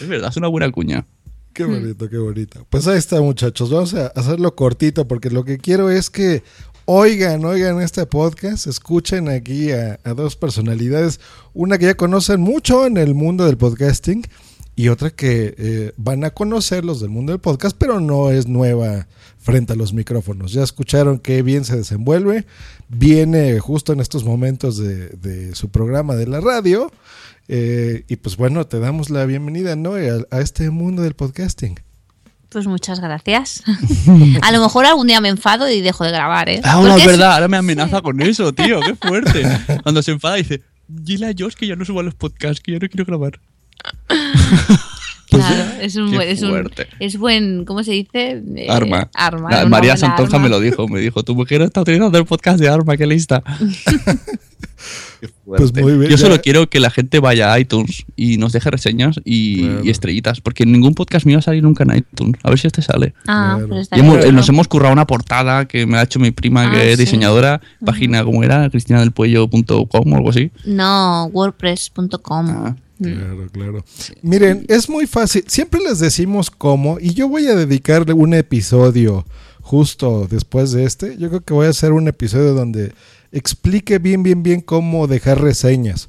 Es 0.00 0.06
verdad, 0.06 0.30
es 0.30 0.36
una 0.36 0.46
buena 0.46 0.70
cuña. 0.70 1.04
Qué 1.52 1.64
bonito, 1.64 2.08
qué 2.08 2.16
bonito. 2.16 2.66
Pues 2.70 2.86
ahí 2.86 2.96
está, 2.96 3.20
muchachos. 3.20 3.70
Vamos 3.70 3.92
a 3.94 4.06
hacerlo 4.08 4.54
cortito 4.54 5.08
porque 5.08 5.30
lo 5.30 5.44
que 5.44 5.58
quiero 5.58 5.90
es 5.90 6.08
que 6.08 6.44
oigan, 6.92 7.44
oigan 7.44 7.80
este 7.80 8.04
podcast, 8.04 8.66
escuchen 8.66 9.28
aquí 9.28 9.70
a, 9.70 9.96
dos 10.16 10.34
personalidades, 10.34 11.20
una 11.54 11.78
que 11.78 11.84
ya 11.84 11.94
conocen 11.94 12.40
mucho 12.40 12.84
en 12.84 12.96
el 12.96 13.14
mundo 13.14 13.46
del 13.46 13.56
podcasting 13.56 14.24
y 14.74 14.88
otra 14.88 15.10
que 15.10 15.54
eh, 15.56 15.92
van 15.96 16.24
a 16.24 16.30
conocer 16.30 16.84
los 16.84 17.00
del 17.00 17.10
mundo 17.10 17.30
del 17.30 17.40
podcast, 17.40 17.76
pero 17.78 18.00
no 18.00 18.32
es 18.32 18.48
nueva 18.48 19.06
frente 19.38 19.74
a 19.74 19.76
los 19.76 19.92
micrófonos. 19.92 20.52
Ya 20.52 20.64
escucharon 20.64 21.20
qué 21.20 21.42
bien 21.42 21.64
se 21.64 21.76
desenvuelve, 21.76 22.44
viene 22.88 23.60
justo 23.60 23.92
en 23.92 24.00
estos 24.00 24.24
momentos 24.24 24.76
de, 24.76 25.54
su 25.54 25.68
programa 25.68 26.16
de 26.16 26.26
la 26.26 26.40
radio. 26.40 26.90
eh, 27.46 28.02
y 28.08 28.16
pues 28.16 28.36
bueno, 28.36 28.66
te 28.66 28.80
damos 28.80 29.10
la 29.10 29.26
bienvenida, 29.26 29.76
a 30.32 30.40
este 30.40 30.70
mundo 30.70 31.02
del 31.02 31.14
podcasting. 31.14 31.76
Pues 32.50 32.66
muchas 32.66 33.00
gracias. 33.00 33.62
a 34.42 34.52
lo 34.52 34.60
mejor 34.60 34.84
algún 34.84 35.06
día 35.06 35.20
me 35.20 35.28
enfado 35.28 35.70
y 35.70 35.80
dejo 35.80 36.04
de 36.04 36.10
grabar, 36.10 36.48
¿eh? 36.48 36.60
Ah, 36.64 36.80
no, 36.82 36.96
es 36.96 37.06
verdad, 37.06 37.34
ahora 37.34 37.48
me 37.48 37.56
amenaza 37.56 38.02
con 38.02 38.20
eso, 38.20 38.52
tío, 38.52 38.80
qué 38.80 38.96
fuerte. 38.96 39.42
Cuando 39.82 40.02
se 40.02 40.10
enfada 40.10 40.34
dice, 40.34 40.62
dile 40.88 41.26
a 41.26 41.32
Josh 41.36 41.54
que 41.54 41.66
ya 41.66 41.76
no 41.76 41.84
suba 41.84 42.02
los 42.02 42.14
podcasts, 42.14 42.60
que 42.60 42.72
ya 42.72 42.78
no 42.78 42.88
quiero 42.88 43.04
grabar. 43.04 43.38
Claro, 45.30 45.80
es 45.80 45.94
un, 45.94 46.10
buen, 46.10 46.28
es 46.28 46.42
un 46.42 46.68
es 46.98 47.16
buen, 47.16 47.64
¿cómo 47.64 47.84
se 47.84 47.92
dice? 47.92 48.42
Eh, 48.56 48.66
Arma. 48.68 49.08
Arma. 49.14 49.48
La- 49.48 49.66
María 49.66 49.96
Santonja 49.96 50.40
me 50.40 50.48
lo 50.48 50.58
dijo, 50.58 50.88
me 50.88 50.98
dijo, 50.98 51.22
tu 51.22 51.36
mujer 51.36 51.62
está 51.62 51.82
utilizando 51.82 52.18
el 52.18 52.24
podcast 52.24 52.58
de 52.58 52.68
Arma, 52.68 52.96
qué 52.96 53.06
lista. 53.06 53.40
Pues 55.44 55.72
muy 55.74 55.92
bien, 55.98 56.10
Yo 56.10 56.16
ya- 56.16 56.18
solo 56.18 56.40
quiero 56.40 56.68
que 56.70 56.80
la 56.80 56.90
gente 56.90 57.18
vaya 57.20 57.52
a 57.52 57.58
iTunes 57.60 58.04
y 58.16 58.36
nos 58.38 58.52
deje 58.52 58.70
reseñas 58.70 59.20
y, 59.24 59.62
Claro. 59.64 59.84
y 59.84 59.90
estrellitas, 59.90 60.40
porque 60.40 60.64
ningún 60.64 60.94
podcast 60.94 61.26
mío 61.26 61.36
va 61.36 61.40
a 61.40 61.42
salir 61.42 61.62
nunca 61.62 61.84
en 61.84 61.96
iTunes. 61.98 62.40
A 62.42 62.50
ver 62.50 62.58
si 62.58 62.66
este 62.66 62.82
sale. 62.82 63.14
Ah, 63.26 63.54
Claro. 63.56 63.68
pues 63.68 63.88
hemos- 63.92 64.18
bien. 64.18 64.34
nos 64.34 64.48
hemos 64.48 64.68
currado 64.68 64.92
una 64.92 65.06
portada 65.06 65.66
que 65.66 65.86
me 65.86 65.98
ha 65.98 66.02
hecho 66.02 66.18
mi 66.18 66.30
prima, 66.30 66.68
Ah, 66.68 66.72
que 66.72 66.92
es 66.92 66.98
sí. 66.98 67.04
diseñadora, 67.04 67.60
página 67.84 68.24
como 68.24 68.42
era, 68.44 68.68
cristinadelpuello.com 68.70 70.12
o 70.12 70.16
algo 70.16 70.30
así. 70.30 70.50
No, 70.64 71.26
wordpress.com. 71.32 72.46
Ah. 72.50 72.76
Claro, 73.02 73.48
claro. 73.50 73.84
Miren, 74.22 74.66
es 74.68 74.88
muy 74.90 75.06
fácil. 75.06 75.44
Siempre 75.46 75.80
les 75.80 75.98
decimos 76.00 76.50
cómo, 76.50 76.98
y 77.00 77.14
yo 77.14 77.28
voy 77.28 77.46
a 77.46 77.54
dedicarle 77.54 78.12
un 78.12 78.34
episodio 78.34 79.24
justo 79.62 80.26
después 80.30 80.72
de 80.72 80.84
este. 80.84 81.16
Yo 81.18 81.28
creo 81.28 81.40
que 81.40 81.54
voy 81.54 81.66
a 81.66 81.70
hacer 81.70 81.92
un 81.92 82.08
episodio 82.08 82.52
donde 82.52 82.92
explique 83.32 83.98
bien, 83.98 84.22
bien, 84.22 84.42
bien 84.42 84.60
cómo 84.60 85.06
dejar 85.06 85.40
reseñas. 85.40 86.08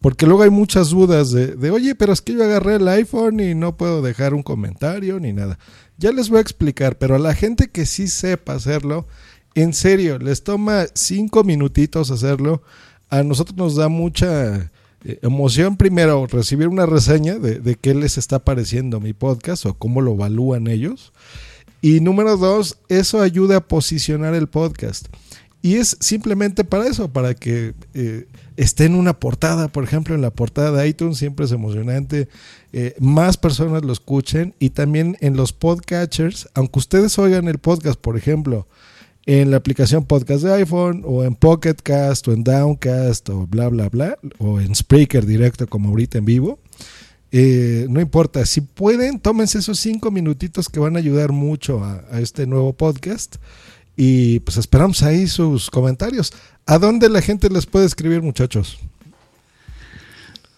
Porque 0.00 0.26
luego 0.26 0.42
hay 0.42 0.50
muchas 0.50 0.90
dudas 0.90 1.30
de, 1.30 1.54
de, 1.54 1.70
oye, 1.70 1.94
pero 1.94 2.12
es 2.12 2.20
que 2.20 2.32
yo 2.32 2.42
agarré 2.42 2.74
el 2.74 2.88
iPhone 2.88 3.38
y 3.38 3.54
no 3.54 3.76
puedo 3.76 4.02
dejar 4.02 4.34
un 4.34 4.42
comentario 4.42 5.20
ni 5.20 5.32
nada. 5.32 5.58
Ya 5.96 6.10
les 6.10 6.28
voy 6.28 6.38
a 6.38 6.42
explicar, 6.42 6.98
pero 6.98 7.14
a 7.14 7.20
la 7.20 7.34
gente 7.34 7.68
que 7.68 7.86
sí 7.86 8.08
sepa 8.08 8.54
hacerlo, 8.54 9.06
en 9.54 9.72
serio, 9.74 10.18
les 10.18 10.42
toma 10.42 10.86
cinco 10.94 11.44
minutitos 11.44 12.10
hacerlo. 12.10 12.62
A 13.10 13.22
nosotros 13.22 13.56
nos 13.56 13.76
da 13.76 13.88
mucha 13.88 14.72
eh, 15.04 15.18
emoción 15.22 15.76
primero 15.76 16.26
recibir 16.26 16.68
una 16.68 16.86
reseña 16.86 17.34
de, 17.38 17.60
de 17.60 17.76
qué 17.76 17.94
les 17.94 18.18
está 18.18 18.40
pareciendo 18.40 18.98
mi 18.98 19.12
podcast 19.12 19.66
o 19.66 19.74
cómo 19.74 20.00
lo 20.00 20.14
evalúan 20.14 20.66
ellos. 20.66 21.12
Y 21.80 22.00
número 22.00 22.36
dos, 22.36 22.78
eso 22.88 23.20
ayuda 23.20 23.58
a 23.58 23.68
posicionar 23.68 24.34
el 24.34 24.48
podcast. 24.48 25.08
Y 25.62 25.76
es 25.76 25.96
simplemente 26.00 26.64
para 26.64 26.88
eso, 26.88 27.12
para 27.12 27.34
que 27.34 27.74
eh, 27.94 28.26
esté 28.56 28.84
en 28.86 28.96
una 28.96 29.20
portada, 29.20 29.68
por 29.68 29.84
ejemplo, 29.84 30.16
en 30.16 30.20
la 30.20 30.32
portada 30.32 30.72
de 30.72 30.88
iTunes, 30.88 31.18
siempre 31.18 31.46
es 31.46 31.52
emocionante, 31.52 32.28
eh, 32.72 32.96
más 32.98 33.36
personas 33.36 33.84
lo 33.84 33.92
escuchen 33.92 34.54
y 34.58 34.70
también 34.70 35.16
en 35.20 35.36
los 35.36 35.52
podcatchers, 35.52 36.48
aunque 36.54 36.80
ustedes 36.80 37.16
oigan 37.16 37.46
el 37.46 37.58
podcast, 37.58 38.00
por 38.00 38.16
ejemplo, 38.16 38.66
en 39.24 39.52
la 39.52 39.58
aplicación 39.58 40.04
podcast 40.04 40.42
de 40.42 40.52
iPhone 40.52 41.04
o 41.06 41.22
en 41.22 41.36
Pocket 41.36 41.76
Cast 41.80 42.26
o 42.26 42.32
en 42.32 42.42
Downcast 42.42 43.28
o 43.28 43.46
bla 43.46 43.68
bla 43.68 43.88
bla 43.88 44.18
o 44.38 44.60
en 44.60 44.74
Spreaker 44.74 45.26
directo 45.26 45.68
como 45.68 45.90
ahorita 45.90 46.18
en 46.18 46.24
vivo. 46.24 46.58
Eh, 47.30 47.86
no 47.88 48.00
importa, 48.00 48.44
si 48.44 48.60
pueden, 48.62 49.20
tómense 49.20 49.58
esos 49.58 49.78
cinco 49.78 50.10
minutitos 50.10 50.68
que 50.68 50.80
van 50.80 50.96
a 50.96 50.98
ayudar 50.98 51.30
mucho 51.30 51.84
a, 51.84 52.04
a 52.10 52.20
este 52.20 52.46
nuevo 52.46 52.72
podcast. 52.72 53.36
Y 53.96 54.40
pues 54.40 54.56
esperamos 54.56 55.02
ahí 55.02 55.26
sus 55.26 55.70
comentarios. 55.70 56.32
¿A 56.66 56.78
dónde 56.78 57.08
la 57.08 57.22
gente 57.22 57.48
les 57.50 57.66
puede 57.66 57.86
escribir, 57.86 58.22
muchachos? 58.22 58.78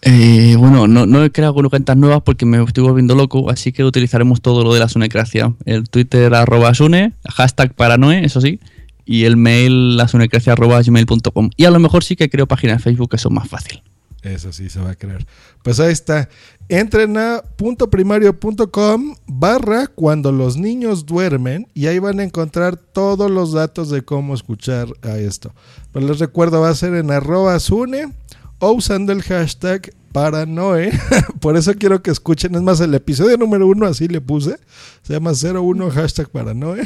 Eh, 0.07 0.55
bueno, 0.57 0.87
no, 0.87 1.07
no 1.07 1.23
he 1.23 1.31
creado 1.31 1.55
cuentas 1.67 1.97
nuevas 1.97 2.21
porque 2.23 2.45
me 2.45 2.63
estoy 2.63 2.83
volviendo 2.83 3.15
loco, 3.15 3.49
así 3.49 3.71
que 3.71 3.83
utilizaremos 3.83 4.39
todo 4.39 4.63
lo 4.63 4.71
de 4.73 4.79
la 4.79 4.87
Sunecracia. 4.87 5.53
El 5.65 5.89
Twitter 5.89 6.33
arroba 6.35 6.73
Sune, 6.75 7.13
hashtag 7.27 7.73
paranoe, 7.73 8.23
eso 8.23 8.39
sí, 8.39 8.59
y 9.03 9.23
el 9.23 9.35
mail 9.35 9.97
lasunecracia 9.97 10.53
arroba 10.53 10.81
gmail.com. 10.81 11.49
Y 11.57 11.65
a 11.65 11.71
lo 11.71 11.79
mejor 11.79 12.03
sí 12.03 12.15
que 12.15 12.29
creo 12.29 12.47
páginas 12.47 12.77
de 12.77 12.83
Facebook 12.83 13.09
que 13.09 13.17
son 13.17 13.33
más 13.33 13.47
fácil. 13.47 13.81
Eso 14.21 14.51
sí 14.51 14.69
se 14.69 14.79
va 14.79 14.91
a 14.91 14.95
creer. 14.95 15.25
Pues 15.63 15.79
ahí 15.79 15.91
está. 15.91 16.29
Entren 16.67 17.15
a 17.17 17.43
puntoprimario.com 17.57 19.15
barra 19.27 19.85
cuando 19.85 20.31
los 20.31 20.57
niños 20.57 21.05
duermen 21.05 21.67
y 21.75 21.85
ahí 21.85 21.99
van 21.99 22.19
a 22.19 22.23
encontrar 22.23 22.75
todos 22.75 23.29
los 23.29 23.51
datos 23.53 23.91
de 23.91 24.01
cómo 24.03 24.33
escuchar 24.33 24.87
a 25.03 25.17
esto. 25.17 25.53
Pero 25.91 26.07
les 26.07 26.17
recuerdo, 26.17 26.61
va 26.61 26.69
a 26.69 26.75
ser 26.75 26.95
en 26.95 27.11
arroba 27.11 27.59
Sune 27.59 28.11
o 28.57 28.71
usando 28.71 29.11
el 29.11 29.21
hashtag 29.21 29.91
paranoe. 30.11 30.91
Por 31.39 31.55
eso 31.55 31.73
quiero 31.75 32.01
que 32.01 32.09
escuchen. 32.09 32.55
Es 32.55 32.61
más, 32.63 32.79
el 32.79 32.95
episodio 32.95 33.37
número 33.37 33.67
uno 33.67 33.85
así 33.85 34.07
le 34.07 34.19
puse. 34.19 34.57
Se 35.03 35.13
llama 35.13 35.33
01 35.33 35.91
hashtag 35.91 36.29
paranoe. 36.29 36.81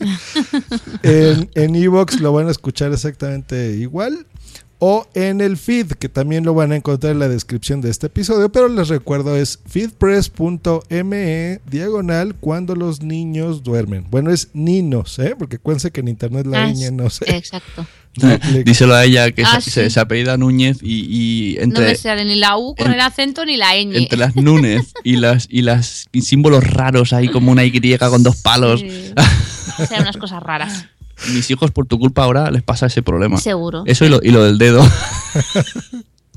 en 1.04 1.48
en 1.54 1.76
Evox 1.76 2.20
lo 2.20 2.32
van 2.32 2.48
a 2.48 2.50
escuchar 2.50 2.92
exactamente 2.92 3.76
igual 3.76 4.26
o 4.84 5.06
en 5.14 5.40
el 5.40 5.56
feed, 5.58 5.92
que 5.92 6.08
también 6.08 6.44
lo 6.44 6.54
van 6.54 6.72
a 6.72 6.76
encontrar 6.76 7.12
en 7.12 7.20
la 7.20 7.28
descripción 7.28 7.80
de 7.80 7.88
este 7.88 8.08
episodio, 8.08 8.50
pero 8.50 8.66
les 8.68 8.88
recuerdo 8.88 9.36
es 9.36 9.60
feedpress.me 9.64 11.60
diagonal 11.70 12.34
cuando 12.34 12.74
los 12.74 13.00
niños 13.02 13.62
duermen. 13.62 14.06
Bueno, 14.10 14.30
es 14.32 14.48
ninos, 14.54 15.18
¿eh? 15.20 15.34
Porque 15.38 15.58
cuéntense 15.58 15.90
que 15.92 16.00
en 16.00 16.08
internet 16.08 16.46
la 16.46 16.64
Ah, 16.64 16.66
niña 16.66 16.90
no 16.90 17.10
sé. 17.10 17.24
Exacto. 17.36 17.86
Díselo 18.64 18.94
a 18.94 19.04
ella 19.04 19.30
que 19.30 19.42
Ah, 19.44 19.60
se, 19.60 19.70
se- 19.70 19.84
sí. 19.84 19.90
se 19.90 20.00
apellida 20.00 20.36
Núñez 20.36 20.78
y, 20.82 21.06
y 21.08 21.54
No 21.58 21.62
entre, 21.62 21.84
me 21.86 21.94
sale 21.94 22.24
ni 22.24 22.34
la 22.36 22.58
U 22.58 22.74
con 22.76 22.88
en- 22.88 22.94
el 22.94 23.00
acento 23.00 23.46
ni 23.46 23.56
la 23.56 23.74
ñ. 23.76 23.94
entre 23.96 24.18
las 24.18 24.34
Núñez 24.36 24.92
y 25.04 25.16
las 25.16 25.46
y 25.48 25.62
las 25.62 26.06
y 26.12 26.22
símbolos 26.22 26.64
raros 26.64 27.12
ahí 27.12 27.28
como 27.28 27.52
una 27.52 27.64
Y 27.64 27.70
con 28.10 28.22
dos 28.22 28.36
palos. 28.42 28.80
Sí. 28.80 29.12
Serán 29.86 30.02
unas 30.02 30.16
cosas 30.18 30.42
raras. 30.42 30.86
Mis 31.34 31.50
hijos 31.50 31.70
por 31.70 31.86
tu 31.86 31.98
culpa 31.98 32.24
ahora 32.24 32.50
les 32.50 32.62
pasa 32.62 32.86
ese 32.86 33.02
problema. 33.02 33.38
Seguro. 33.38 33.84
Eso 33.86 34.04
y 34.04 34.08
lo, 34.08 34.20
y 34.22 34.30
lo 34.30 34.42
del 34.44 34.58
dedo. 34.58 34.82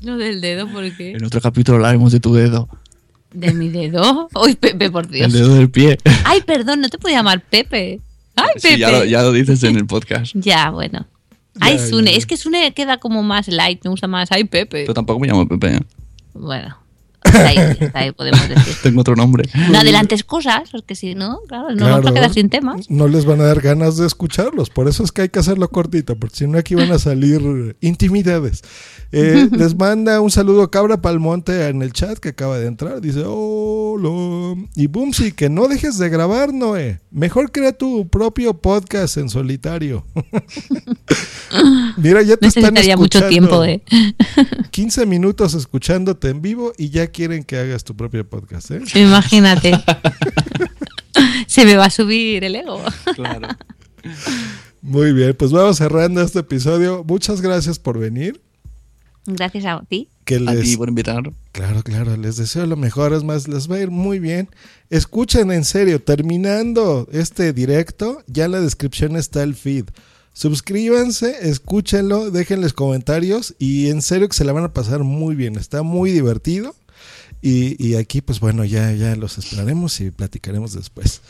Lo 0.02 0.16
del 0.18 0.40
dedo, 0.42 0.68
¿por 0.68 0.94
qué? 0.96 1.12
En 1.12 1.24
otro 1.24 1.40
capítulo 1.40 1.76
hablaremos 1.76 2.12
de 2.12 2.20
tu 2.20 2.34
dedo. 2.34 2.68
¿De 3.32 3.52
mi 3.54 3.70
dedo? 3.70 4.28
Uy, 4.34 4.54
Pepe, 4.54 4.90
por 4.90 5.08
Dios. 5.08 5.26
El 5.26 5.32
dedo 5.32 5.54
del 5.54 5.70
pie. 5.70 5.96
Ay, 6.24 6.42
perdón, 6.42 6.80
no 6.82 6.88
te 6.88 6.98
puedo 6.98 7.14
llamar 7.16 7.42
Pepe. 7.42 8.00
Ay, 8.36 8.48
Pepe. 8.56 8.74
Sí, 8.74 8.78
ya 8.78 8.90
lo, 8.90 9.04
ya 9.04 9.22
lo 9.22 9.32
dices 9.32 9.62
en 9.64 9.76
el 9.76 9.86
podcast. 9.86 10.32
Ya, 10.34 10.70
bueno. 10.70 11.06
Ay, 11.60 11.78
Ya, 11.78 11.86
Sune. 11.86 12.12
ya. 12.12 12.18
Es 12.18 12.26
que 12.26 12.36
Sune 12.36 12.72
queda 12.74 12.98
como 12.98 13.22
más 13.22 13.48
light, 13.48 13.82
me 13.84 13.90
gusta 13.90 14.06
más. 14.06 14.30
Ay, 14.30 14.44
Pepe. 14.44 14.82
Pero 14.82 14.94
tampoco 14.94 15.18
me 15.18 15.26
llamo 15.26 15.48
Pepe. 15.48 15.76
¿eh? 15.76 15.80
Bueno. 16.34 16.76
Está 17.36 17.48
ahí, 17.48 17.76
está 17.80 17.98
ahí, 18.00 18.12
podemos 18.12 18.48
decir. 18.48 18.74
Tengo 18.82 19.00
otro 19.02 19.16
nombre. 19.16 19.48
No 19.70 19.78
adelantes 19.78 20.24
cosas, 20.24 20.70
porque 20.70 20.94
si 20.94 21.14
no, 21.14 21.40
claro, 21.48 21.70
no 21.70 21.76
Claro. 21.76 21.92
vamos 21.96 22.10
a 22.10 22.14
quedar 22.14 22.32
sin 22.32 22.48
temas. 22.48 22.90
No 22.90 23.08
les 23.08 23.24
van 23.24 23.40
a 23.40 23.44
dar 23.44 23.60
ganas 23.60 23.96
de 23.96 24.06
escucharlos. 24.06 24.70
Por 24.70 24.88
eso 24.88 25.04
es 25.04 25.12
que 25.12 25.22
hay 25.22 25.28
que 25.28 25.38
hacerlo 25.38 25.68
cortito, 25.68 26.16
porque 26.16 26.36
si 26.36 26.46
no 26.46 26.58
aquí 26.58 26.74
van 26.74 26.92
a 26.92 26.98
salir 26.98 27.76
intimidades. 27.80 28.62
Eh, 29.12 29.48
les 29.52 29.76
manda 29.76 30.20
un 30.20 30.30
saludo 30.30 30.70
Cabra 30.70 31.00
Palmonte 31.00 31.68
en 31.68 31.82
el 31.82 31.92
chat 31.92 32.18
que 32.18 32.30
acaba 32.30 32.58
de 32.58 32.66
entrar. 32.66 33.00
Dice, 33.00 33.22
hola. 33.26 34.60
Y 34.74 34.86
Boomsy, 34.88 35.32
que 35.32 35.48
no 35.48 35.68
dejes 35.68 35.98
de 35.98 36.08
grabar, 36.08 36.52
Noé. 36.52 37.00
Mejor 37.10 37.50
crea 37.52 37.72
tu 37.72 38.08
propio 38.08 38.54
podcast 38.60 39.16
en 39.16 39.28
solitario. 39.28 40.04
Mira, 41.96 42.22
ya 42.22 42.36
te 42.36 42.46
están 42.46 42.62
Necesitaría 42.74 42.96
mucho 42.96 43.18
escuchando. 43.18 43.28
tiempo, 43.28 43.64
¿eh? 43.64 43.82
15 44.70 45.06
minutos 45.06 45.54
escuchándote 45.54 46.28
en 46.28 46.42
vivo 46.42 46.72
y 46.76 46.90
ya 46.90 47.06
quieren 47.08 47.44
que 47.44 47.56
hagas 47.58 47.84
tu 47.84 47.96
propio 47.96 48.28
podcast, 48.28 48.70
¿eh? 48.70 48.80
Imagínate. 48.94 49.72
Se 51.46 51.64
me 51.64 51.76
va 51.76 51.86
a 51.86 51.90
subir 51.90 52.44
el 52.44 52.56
ego. 52.56 52.82
Claro. 53.14 53.48
Muy 54.82 55.12
bien, 55.12 55.34
pues 55.38 55.50
vamos 55.52 55.78
cerrando 55.78 56.20
este 56.22 56.40
episodio. 56.40 57.04
Muchas 57.06 57.40
gracias 57.40 57.78
por 57.78 57.98
venir. 57.98 58.40
Gracias 59.26 59.64
a 59.64 59.82
ti. 59.88 60.08
Que 60.24 60.36
A 60.36 60.40
les, 60.40 60.62
ti 60.70 60.76
por 60.76 60.88
invitar. 60.88 61.22
Claro, 61.52 61.82
claro, 61.82 62.16
les 62.16 62.36
deseo 62.36 62.66
lo 62.66 62.76
mejor. 62.76 63.12
Es 63.12 63.24
más, 63.24 63.48
les 63.48 63.70
va 63.70 63.76
a 63.76 63.80
ir 63.80 63.90
muy 63.90 64.18
bien. 64.18 64.48
Escuchen 64.90 65.50
en 65.50 65.64
serio, 65.64 66.00
terminando 66.02 67.08
este 67.12 67.52
directo, 67.52 68.22
ya 68.26 68.44
en 68.44 68.52
la 68.52 68.60
descripción 68.60 69.16
está 69.16 69.42
el 69.42 69.54
feed. 69.54 69.86
Suscríbanse, 70.36 71.48
escúchenlo, 71.48 72.30
déjenles 72.30 72.74
comentarios 72.74 73.54
y 73.58 73.88
en 73.88 74.02
serio 74.02 74.28
que 74.28 74.36
se 74.36 74.44
la 74.44 74.52
van 74.52 74.64
a 74.64 74.74
pasar 74.74 75.02
muy 75.02 75.34
bien. 75.34 75.56
Está 75.56 75.82
muy 75.82 76.10
divertido. 76.10 76.74
Y, 77.40 77.82
y 77.82 77.94
aquí, 77.94 78.20
pues 78.20 78.38
bueno, 78.38 78.62
ya, 78.66 78.92
ya 78.92 79.16
los 79.16 79.38
esperaremos 79.38 79.98
y 80.02 80.10
platicaremos 80.10 80.74
después. 80.74 81.22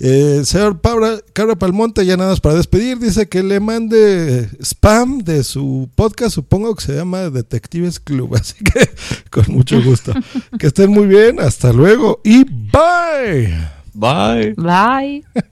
Eh, 0.00 0.40
señor 0.46 0.80
Pabra, 0.80 1.18
Cabra 1.34 1.56
Palmonte, 1.56 2.06
ya 2.06 2.16
nada 2.16 2.30
más 2.30 2.40
para 2.40 2.54
despedir, 2.54 2.98
dice 2.98 3.28
que 3.28 3.42
le 3.42 3.60
mande 3.60 4.48
spam 4.60 5.18
de 5.18 5.44
su 5.44 5.90
podcast, 5.94 6.34
supongo 6.34 6.74
que 6.74 6.84
se 6.84 6.94
llama 6.94 7.28
Detectives 7.28 8.00
Club, 8.00 8.34
así 8.40 8.64
que 8.64 8.88
con 9.30 9.44
mucho 9.54 9.82
gusto. 9.82 10.14
que 10.58 10.68
estén 10.68 10.90
muy 10.90 11.06
bien, 11.06 11.38
hasta 11.38 11.70
luego 11.70 12.22
y 12.24 12.44
bye. 12.44 13.52
Bye. 13.92 14.54
Bye. 14.56 15.44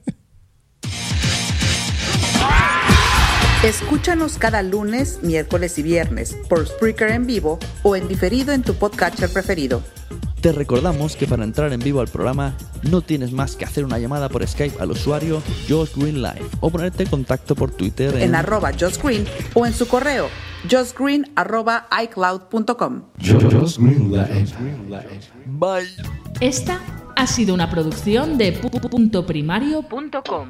Escúchanos 3.63 4.37
cada 4.37 4.61
lunes, 4.61 5.19
miércoles 5.23 5.77
y 5.77 5.83
viernes 5.83 6.35
por 6.49 6.67
Spreaker 6.67 7.11
en 7.11 7.25
vivo 7.25 7.59
o 7.83 7.95
en 7.95 8.09
diferido 8.09 8.51
en 8.51 8.61
tu 8.61 8.73
podcatcher 8.73 9.31
preferido. 9.31 9.81
Te 10.41 10.51
recordamos 10.51 11.15
que 11.15 11.27
para 11.27 11.45
entrar 11.45 11.71
en 11.71 11.79
vivo 11.79 12.01
al 12.01 12.09
programa 12.09 12.57
no 12.91 12.99
tienes 12.99 13.31
más 13.31 13.55
que 13.55 13.63
hacer 13.63 13.85
una 13.85 13.99
llamada 13.99 14.27
por 14.27 14.45
Skype 14.45 14.81
al 14.81 14.91
usuario 14.91 15.41
Josh 15.69 15.91
Green 15.95 16.21
Live 16.21 16.45
o 16.59 16.69
ponerte 16.69 17.03
en 17.03 17.09
contacto 17.09 17.55
por 17.55 17.71
Twitter 17.71 18.17
En 18.17 18.35
arroba 18.35 18.71
Josh 18.77 18.97
Green 19.01 19.25
o 19.53 19.65
en 19.65 19.73
su 19.73 19.87
correo 19.87 20.27
joshgreen 20.69 21.31
arroba 21.35 21.87
icloud.com. 22.03 23.03
Bye. 25.45 25.87
Esta 26.39 26.81
ha 27.15 27.27
sido 27.27 27.53
una 27.53 27.69
producción 27.69 28.37
de 28.37 28.51
pu.primario.com. 28.53 30.49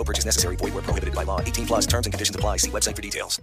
No 0.00 0.04
purchase 0.04 0.24
necessary. 0.24 0.56
Void 0.56 0.72
where 0.72 0.82
prohibited 0.82 1.14
by 1.14 1.24
law. 1.24 1.40
18 1.42 1.66
plus 1.66 1.86
terms 1.86 2.06
and 2.06 2.12
conditions 2.14 2.34
apply. 2.34 2.56
See 2.56 2.70
website 2.70 2.96
for 2.96 3.02
details. 3.02 3.38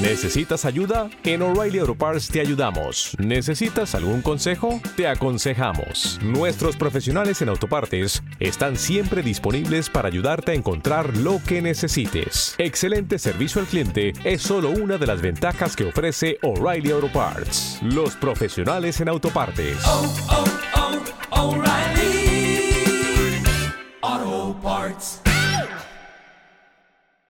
¿Necesitas 0.00 0.64
ayuda? 0.64 1.10
En 1.24 1.42
O'Reilly 1.42 1.78
Auto 1.80 1.94
Parts 1.94 2.28
te 2.28 2.40
ayudamos. 2.40 3.14
¿Necesitas 3.18 3.94
algún 3.94 4.22
consejo? 4.22 4.80
Te 4.96 5.06
aconsejamos. 5.06 6.18
Nuestros 6.22 6.76
profesionales 6.76 7.42
en 7.42 7.50
autopartes 7.50 8.22
están 8.38 8.76
siempre 8.76 9.22
disponibles 9.22 9.90
para 9.90 10.08
ayudarte 10.08 10.52
a 10.52 10.54
encontrar 10.54 11.14
lo 11.18 11.40
que 11.46 11.60
necesites. 11.60 12.54
Excelente 12.56 13.18
servicio 13.18 13.60
al 13.60 13.66
cliente 13.66 14.14
es 14.24 14.40
solo 14.40 14.70
una 14.70 14.96
de 14.96 15.06
las 15.06 15.20
ventajas 15.20 15.76
que 15.76 15.88
ofrece 15.88 16.38
O'Reilly 16.42 16.92
Auto 16.92 17.12
Parts. 17.12 17.80
Los 17.82 18.16
profesionales 18.16 19.00
en 19.02 19.10
autopartes. 19.10 19.76
O'Reilly 19.86 21.10
Auto 21.30 21.60
Parts. 21.60 21.89